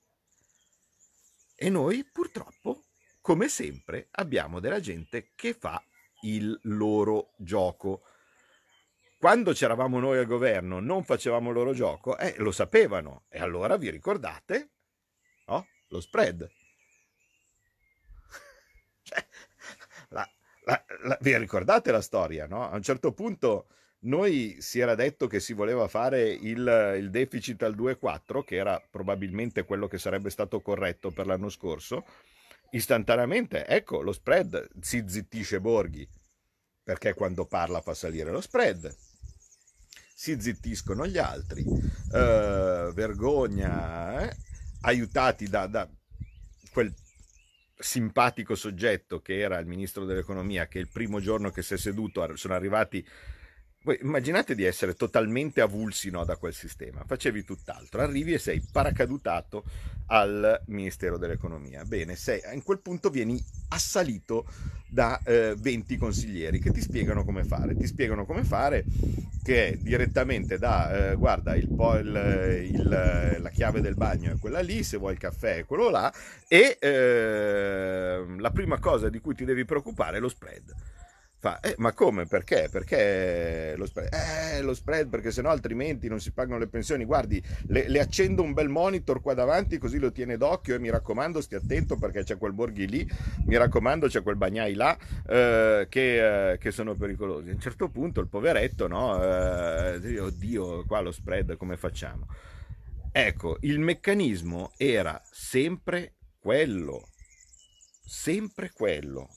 E 1.54 1.70
noi 1.70 2.04
purtroppo 2.04 2.84
come 3.28 3.50
sempre 3.50 4.08
abbiamo 4.12 4.58
della 4.58 4.80
gente 4.80 5.32
che 5.34 5.52
fa 5.52 5.84
il 6.22 6.58
loro 6.62 7.34
gioco. 7.36 8.00
Quando 9.18 9.52
c'eravamo 9.52 9.98
noi 9.98 10.16
al 10.16 10.24
governo 10.24 10.80
non 10.80 11.04
facevamo 11.04 11.50
il 11.50 11.54
loro 11.54 11.74
gioco, 11.74 12.16
eh, 12.16 12.36
lo 12.38 12.52
sapevano. 12.52 13.24
E 13.28 13.38
allora 13.38 13.76
vi 13.76 13.90
ricordate? 13.90 14.70
No? 15.46 15.66
Lo 15.88 16.00
spread. 16.00 16.48
cioè, 19.02 19.26
la, 20.08 20.26
la, 20.64 20.84
la, 21.02 21.18
vi 21.20 21.36
ricordate 21.36 21.92
la 21.92 22.00
storia, 22.00 22.46
no? 22.46 22.66
A 22.66 22.76
un 22.76 22.82
certo 22.82 23.12
punto 23.12 23.66
noi 24.04 24.56
si 24.60 24.78
era 24.78 24.94
detto 24.94 25.26
che 25.26 25.40
si 25.40 25.52
voleva 25.52 25.86
fare 25.86 26.30
il, 26.30 26.94
il 26.96 27.10
deficit 27.10 27.62
al 27.62 27.76
2,4, 27.76 28.42
che 28.42 28.56
era 28.56 28.82
probabilmente 28.90 29.64
quello 29.64 29.86
che 29.86 29.98
sarebbe 29.98 30.30
stato 30.30 30.62
corretto 30.62 31.10
per 31.10 31.26
l'anno 31.26 31.50
scorso, 31.50 32.06
istantaneamente, 32.70 33.66
ecco, 33.66 34.00
lo 34.02 34.12
spread 34.12 34.68
si 34.80 35.04
zittisce 35.06 35.60
Borghi, 35.60 36.08
perché 36.82 37.14
quando 37.14 37.46
parla 37.46 37.80
fa 37.80 37.94
salire 37.94 38.30
lo 38.30 38.40
spread. 38.40 38.94
Si 40.14 40.40
zittiscono 40.40 41.06
gli 41.06 41.18
altri, 41.18 41.62
uh, 41.62 42.92
vergogna, 42.92 44.28
eh? 44.28 44.36
aiutati 44.80 45.48
da, 45.48 45.66
da 45.66 45.88
quel 46.72 46.92
simpatico 47.78 48.56
soggetto 48.56 49.20
che 49.20 49.38
era 49.38 49.58
il 49.58 49.66
ministro 49.66 50.04
dell'economia, 50.04 50.66
che 50.66 50.80
il 50.80 50.88
primo 50.88 51.20
giorno 51.20 51.50
che 51.50 51.62
si 51.62 51.74
è 51.74 51.78
seduto 51.78 52.34
sono 52.36 52.54
arrivati 52.54 53.06
voi 53.88 53.98
immaginate 54.02 54.54
di 54.54 54.64
essere 54.64 54.94
totalmente 54.94 55.62
avulsi 55.62 56.10
no, 56.10 56.24
da 56.24 56.36
quel 56.36 56.52
sistema, 56.52 57.04
facevi 57.06 57.42
tutt'altro, 57.42 58.02
arrivi 58.02 58.34
e 58.34 58.38
sei 58.38 58.60
paracadutato 58.60 59.64
al 60.08 60.60
Ministero 60.66 61.16
dell'Economia. 61.16 61.84
Bene, 61.84 62.14
sei, 62.14 62.40
in 62.52 62.62
quel 62.62 62.80
punto 62.80 63.08
vieni 63.08 63.42
assalito 63.68 64.46
da 64.86 65.18
eh, 65.24 65.54
20 65.56 65.96
consiglieri 65.96 66.60
che 66.60 66.70
ti 66.70 66.82
spiegano 66.82 67.24
come 67.24 67.44
fare. 67.44 67.74
Ti 67.74 67.86
spiegano 67.86 68.26
come 68.26 68.44
fare 68.44 68.84
che 69.42 69.78
direttamente 69.80 70.58
da, 70.58 71.10
eh, 71.10 71.14
guarda, 71.14 71.54
il, 71.54 71.68
il, 71.68 72.70
il, 72.74 73.38
la 73.40 73.50
chiave 73.50 73.80
del 73.80 73.94
bagno 73.94 74.32
è 74.32 74.38
quella 74.38 74.60
lì, 74.60 74.82
se 74.82 74.98
vuoi 74.98 75.12
il 75.12 75.18
caffè 75.18 75.58
è 75.58 75.64
quello 75.64 75.88
là, 75.88 76.12
e 76.46 76.76
eh, 76.78 78.24
la 78.36 78.50
prima 78.50 78.78
cosa 78.78 79.08
di 79.08 79.18
cui 79.20 79.34
ti 79.34 79.46
devi 79.46 79.64
preoccupare 79.64 80.18
è 80.18 80.20
lo 80.20 80.28
spread. 80.28 80.74
Fa, 81.40 81.60
eh, 81.60 81.76
ma 81.78 81.92
come? 81.92 82.26
Perché? 82.26 82.68
Perché 82.68 83.74
lo 83.76 83.86
spread? 83.86 84.12
Eh, 84.12 84.60
lo 84.60 84.74
spread 84.74 85.08
perché 85.08 85.30
sennò 85.30 85.50
altrimenti 85.50 86.08
non 86.08 86.18
si 86.18 86.32
pagano 86.32 86.58
le 86.58 86.66
pensioni. 86.66 87.04
Guardi, 87.04 87.40
le, 87.68 87.88
le, 87.88 88.00
accendo 88.00 88.42
un 88.42 88.52
bel 88.52 88.68
monitor 88.68 89.22
qua 89.22 89.34
davanti 89.34 89.78
così 89.78 90.00
lo 90.00 90.10
tiene 90.10 90.36
d'occhio 90.36 90.74
e 90.74 90.80
mi 90.80 90.90
raccomando 90.90 91.40
stia 91.40 91.58
attento 91.58 91.96
perché 91.96 92.24
c'è 92.24 92.38
quel 92.38 92.52
Borghi 92.52 92.88
lì, 92.88 93.08
mi 93.46 93.56
raccomando 93.56 94.08
c'è 94.08 94.24
quel 94.24 94.34
Bagnai 94.34 94.74
là 94.74 94.98
eh, 95.28 95.86
che, 95.88 96.52
eh, 96.52 96.58
che, 96.58 96.72
sono 96.72 96.96
pericolosi. 96.96 97.50
A 97.50 97.52
un 97.52 97.60
certo 97.60 97.88
punto 97.88 98.20
il 98.20 98.26
poveretto, 98.26 98.88
no? 98.88 99.22
Eh, 99.22 100.18
oddio, 100.18 100.84
qua 100.86 100.98
lo 101.00 101.12
spread 101.12 101.56
come 101.56 101.76
facciamo? 101.76 102.26
Ecco, 103.12 103.58
il 103.60 103.78
meccanismo 103.78 104.72
era 104.76 105.22
sempre 105.30 106.14
quello, 106.40 107.06
sempre 108.04 108.72
quello 108.74 109.28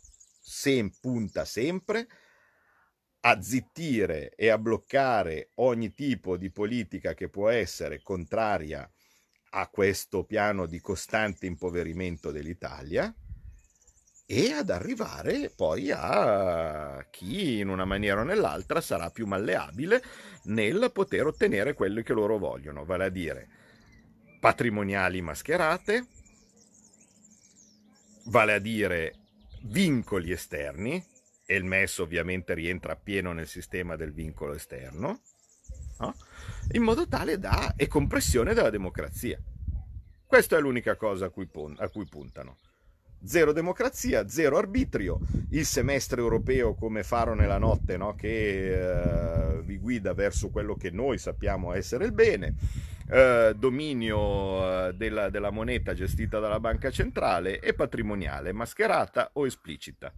sem- 0.52 0.92
punta 1.00 1.46
sempre 1.46 2.08
a 3.22 3.42
zittire 3.42 4.36
e 4.36 4.50
a 4.50 4.58
bloccare 4.58 5.52
ogni 5.56 5.94
tipo 5.94 6.36
di 6.36 6.52
politica 6.52 7.14
che 7.14 7.30
può 7.30 7.48
essere 7.48 8.02
contraria 8.02 8.90
a 9.52 9.68
questo 9.70 10.26
piano 10.26 10.66
di 10.66 10.82
costante 10.82 11.46
impoverimento 11.46 12.32
dell'Italia 12.32 13.14
e 14.26 14.52
ad 14.52 14.70
arrivare 14.70 15.52
poi 15.56 15.90
a 15.92 17.06
chi 17.10 17.60
in 17.60 17.70
una 17.70 17.86
maniera 17.86 18.22
o 18.22 18.26
nell'altra 18.26 18.82
sarà 18.82 19.10
più 19.10 19.26
malleabile 19.28 20.04
nel 20.44 20.90
poter 20.94 21.28
ottenere 21.28 21.74
quello 21.74 22.02
che 22.02 22.14
loro 22.14 22.38
vogliono, 22.38 22.84
vale 22.84 23.06
a 23.06 23.10
dire 23.10 23.48
patrimoniali 24.40 25.22
mascherate, 25.22 26.08
vale 28.26 28.54
a 28.54 28.60
dire 28.60 29.21
vincoli 29.64 30.32
esterni, 30.32 31.04
e 31.46 31.56
il 31.56 31.66
MES 31.66 31.98
ovviamente 31.98 32.54
rientra 32.54 32.96
pieno 32.96 33.34
nel 33.34 33.48
sistema 33.48 33.96
del 33.96 34.14
vincolo 34.14 34.54
esterno, 34.54 35.20
no? 36.00 36.16
in 36.72 36.82
modo 36.82 37.08
tale 37.08 37.38
da 37.40 37.74
e 37.76 37.88
compressione 37.88 38.54
della 38.54 38.70
democrazia. 38.70 39.38
Questa 40.26 40.56
è 40.56 40.62
l'unica 40.62 40.96
cosa 40.96 41.26
a 41.26 41.30
cui, 41.30 41.50
a 41.78 41.90
cui 41.90 42.06
puntano. 42.06 42.58
Zero 43.24 43.52
democrazia, 43.52 44.28
zero 44.30 44.58
arbitrio, 44.58 45.20
il 45.50 45.66
semestre 45.66 46.22
europeo 46.22 46.74
come 46.74 47.04
faro 47.04 47.36
nella 47.36 47.58
notte 47.58 47.98
no? 47.98 48.16
che 48.16 49.58
eh, 49.58 49.62
vi 49.62 49.78
guida 49.78 50.14
verso 50.14 50.50
quello 50.50 50.76
che 50.76 50.90
noi 50.90 51.18
sappiamo 51.18 51.74
essere 51.74 52.06
il 52.06 52.14
bene, 52.14 52.56
eh, 53.12 53.54
dominio 53.58 54.88
eh, 54.88 54.94
della, 54.94 55.30
della 55.30 55.50
moneta 55.50 55.94
gestita 55.94 56.40
dalla 56.40 56.62
banca 56.62 56.90
centrale 56.90 57.60
e 57.60 57.74
patrimoniale, 57.74 58.54
mascherata 58.54 59.32
o 59.34 59.46
esplicita. 59.46 60.14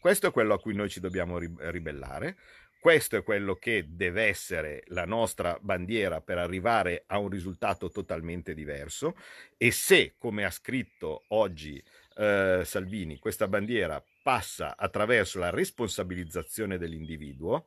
Questo 0.00 0.28
è 0.28 0.32
quello 0.32 0.54
a 0.54 0.60
cui 0.60 0.74
noi 0.74 0.88
ci 0.88 1.00
dobbiamo 1.00 1.38
ribellare, 1.38 2.36
questo 2.80 3.16
è 3.16 3.22
quello 3.22 3.54
che 3.54 3.86
deve 3.88 4.24
essere 4.24 4.82
la 4.88 5.04
nostra 5.04 5.56
bandiera 5.60 6.20
per 6.20 6.38
arrivare 6.38 7.04
a 7.06 7.18
un 7.18 7.28
risultato 7.28 7.88
totalmente 7.88 8.54
diverso 8.54 9.14
e 9.56 9.70
se, 9.70 10.14
come 10.18 10.44
ha 10.44 10.50
scritto 10.50 11.24
oggi 11.28 11.80
eh, 12.16 12.62
Salvini, 12.64 13.18
questa 13.18 13.46
bandiera 13.46 14.04
passa 14.22 14.76
attraverso 14.76 15.38
la 15.38 15.50
responsabilizzazione 15.50 16.78
dell'individuo, 16.78 17.66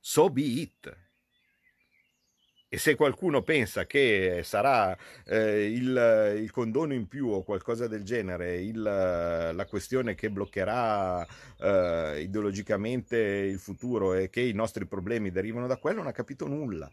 so 0.00 0.30
be 0.30 0.42
it. 0.42 1.03
E 2.68 2.78
se 2.78 2.96
qualcuno 2.96 3.42
pensa 3.42 3.86
che 3.86 4.40
sarà 4.42 4.96
eh, 5.26 5.66
il, 5.66 6.38
il, 6.42 6.50
condono 6.50 6.92
in 6.92 7.06
più 7.06 7.28
o 7.28 7.44
qualcosa 7.44 7.86
del 7.86 8.02
genere 8.02 8.56
il, 8.60 8.82
la 8.82 9.66
questione 9.68 10.16
che 10.16 10.28
bloccherà 10.28 11.24
eh, 11.60 12.20
ideologicamente 12.22 13.16
il 13.16 13.60
futuro 13.60 14.14
e 14.14 14.28
che 14.28 14.40
i 14.40 14.52
nostri 14.54 14.86
problemi 14.86 15.30
derivano 15.30 15.68
da 15.68 15.76
quello, 15.76 15.98
non 15.98 16.08
ha 16.08 16.12
capito 16.12 16.48
nulla. 16.48 16.90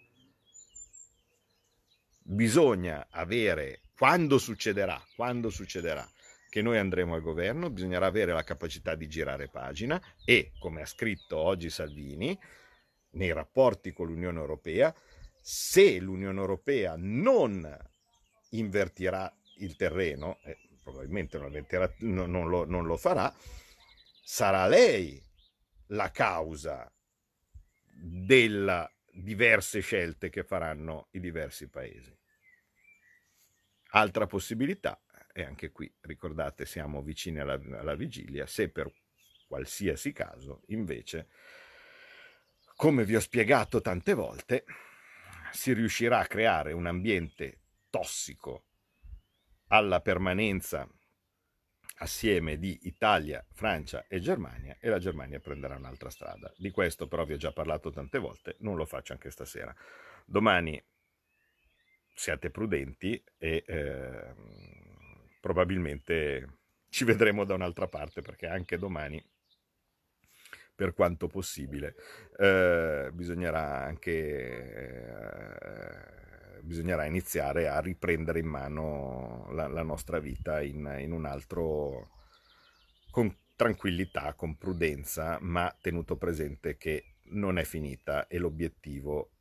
Bisogna 2.24 3.08
avere, 3.10 3.82
quando 3.98 4.38
succederà, 4.38 5.04
quando 5.16 5.50
succederà 5.50 6.08
che 6.52 6.62
noi 6.62 6.78
andremo 6.78 7.16
al 7.16 7.22
governo, 7.22 7.70
bisognerà 7.70 8.06
avere 8.06 8.34
la 8.34 8.44
capacità 8.44 8.94
di 8.94 9.08
girare 9.08 9.48
pagina 9.48 10.00
e, 10.26 10.52
come 10.60 10.82
ha 10.82 10.86
scritto 10.86 11.38
oggi 11.38 11.70
Salvini, 11.70 12.38
nei 13.12 13.32
rapporti 13.32 13.92
con 13.94 14.08
l'Unione 14.08 14.40
Europea, 14.40 14.94
se 15.42 16.00
l'Unione 16.00 16.40
Europea 16.40 16.94
non 16.98 17.68
invertirà 18.52 19.34
il 19.58 19.76
terreno, 19.76 20.40
eh, 20.44 20.58
probabilmente 20.82 21.38
non, 21.38 21.48
invertirà, 21.48 21.92
no, 22.00 22.26
non, 22.26 22.48
lo, 22.48 22.66
non 22.66 22.86
lo 22.86 22.98
farà, 22.98 23.34
sarà 24.24 24.68
lei 24.68 25.22
la 25.88 26.12
causa 26.12 26.92
delle 27.84 28.92
diverse 29.12 29.82
scelte 29.82 30.30
che 30.30 30.44
faranno 30.44 31.08
i 31.12 31.20
diversi 31.20 31.68
paesi. 31.68 32.16
Altra 33.94 34.26
possibilità, 34.26 35.02
e 35.34 35.44
anche 35.44 35.72
qui 35.72 35.94
ricordate 36.02 36.66
siamo 36.66 37.02
vicini 37.02 37.40
alla, 37.40 37.60
alla 37.78 37.96
vigilia, 37.96 38.46
se 38.46 38.70
per 38.70 38.92
qualsiasi 39.48 40.14
caso 40.14 40.64
invece, 40.68 41.28
come 42.76 43.04
vi 43.04 43.16
ho 43.16 43.20
spiegato 43.20 43.82
tante 43.82 44.14
volte, 44.14 44.64
si 45.52 45.74
riuscirà 45.74 46.20
a 46.20 46.28
creare 46.28 46.74
un 46.74 46.86
ambiente 46.86 47.60
tossico 47.90 48.66
alla 49.68 50.02
permanenza 50.02 50.88
assieme 52.02 52.58
di 52.58 52.80
Italia, 52.84 53.46
Francia 53.52 54.06
e 54.08 54.20
Germania 54.20 54.78
e 54.80 54.90
la 54.90 54.98
Germania 55.00 55.40
prenderà 55.40 55.76
un'altra 55.76 56.10
strada. 56.10 56.52
Di 56.58 56.72
questo 56.72 57.08
però 57.08 57.26
vi 57.26 57.34
ho 57.34 57.38
già 57.38 57.52
parlato 57.52 57.92
tante 57.92 58.18
volte, 58.18 58.56
non 58.60 58.76
lo 58.76 58.86
faccio 58.86 59.14
anche 59.14 59.30
stasera. 59.30 59.74
Domani 60.26 60.84
siate 62.14 62.50
prudenti 62.50 63.24
e 63.38 63.64
eh, 63.66 64.36
probabilmente 65.40 66.60
ci 66.90 67.04
vedremo 67.06 67.46
da 67.46 67.54
un'altra 67.54 67.88
parte 67.88 68.22
perché 68.22 68.48
anche 68.48 68.78
domani 68.78 69.24
per 70.82 70.96
quanto 70.96 71.28
possibile. 71.28 71.94
Eh, 72.40 73.12
bisognerà 73.14 73.84
anche 73.84 74.12
eh, 75.54 76.10
bisognerà 76.64 77.06
iniziare 77.06 77.68
a 77.68 77.80
riprendere 77.80 78.40
in 78.40 78.48
mano 78.48 79.48
la, 79.52 79.68
la 79.68 79.84
nostra 79.84 80.18
vita 80.18 80.60
in, 80.60 80.98
in 81.00 81.12
un 81.12 81.26
altro 81.26 82.10
con 83.12 83.32
tranquillità, 83.56 84.34
con 84.34 84.58
prudenza, 84.58 85.38
ma 85.42 85.72
tenuto 85.80 86.16
presente 86.18 86.78
che 86.78 87.18
non 87.34 87.60
è 87.60 87.64
finita 87.64 88.26
e 88.26 88.40
l'obiettivo 88.40 89.34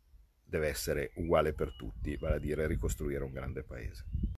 deve 0.45 0.69
essere 0.69 1.13
uguale 1.15 1.55
per 1.55 1.75
tutti, 1.75 2.19
vale 2.19 2.35
a 2.35 2.39
dire 2.39 2.67
ricostruire 2.67 3.25
un 3.25 3.33
grande 3.33 3.63
paese. 3.63 4.05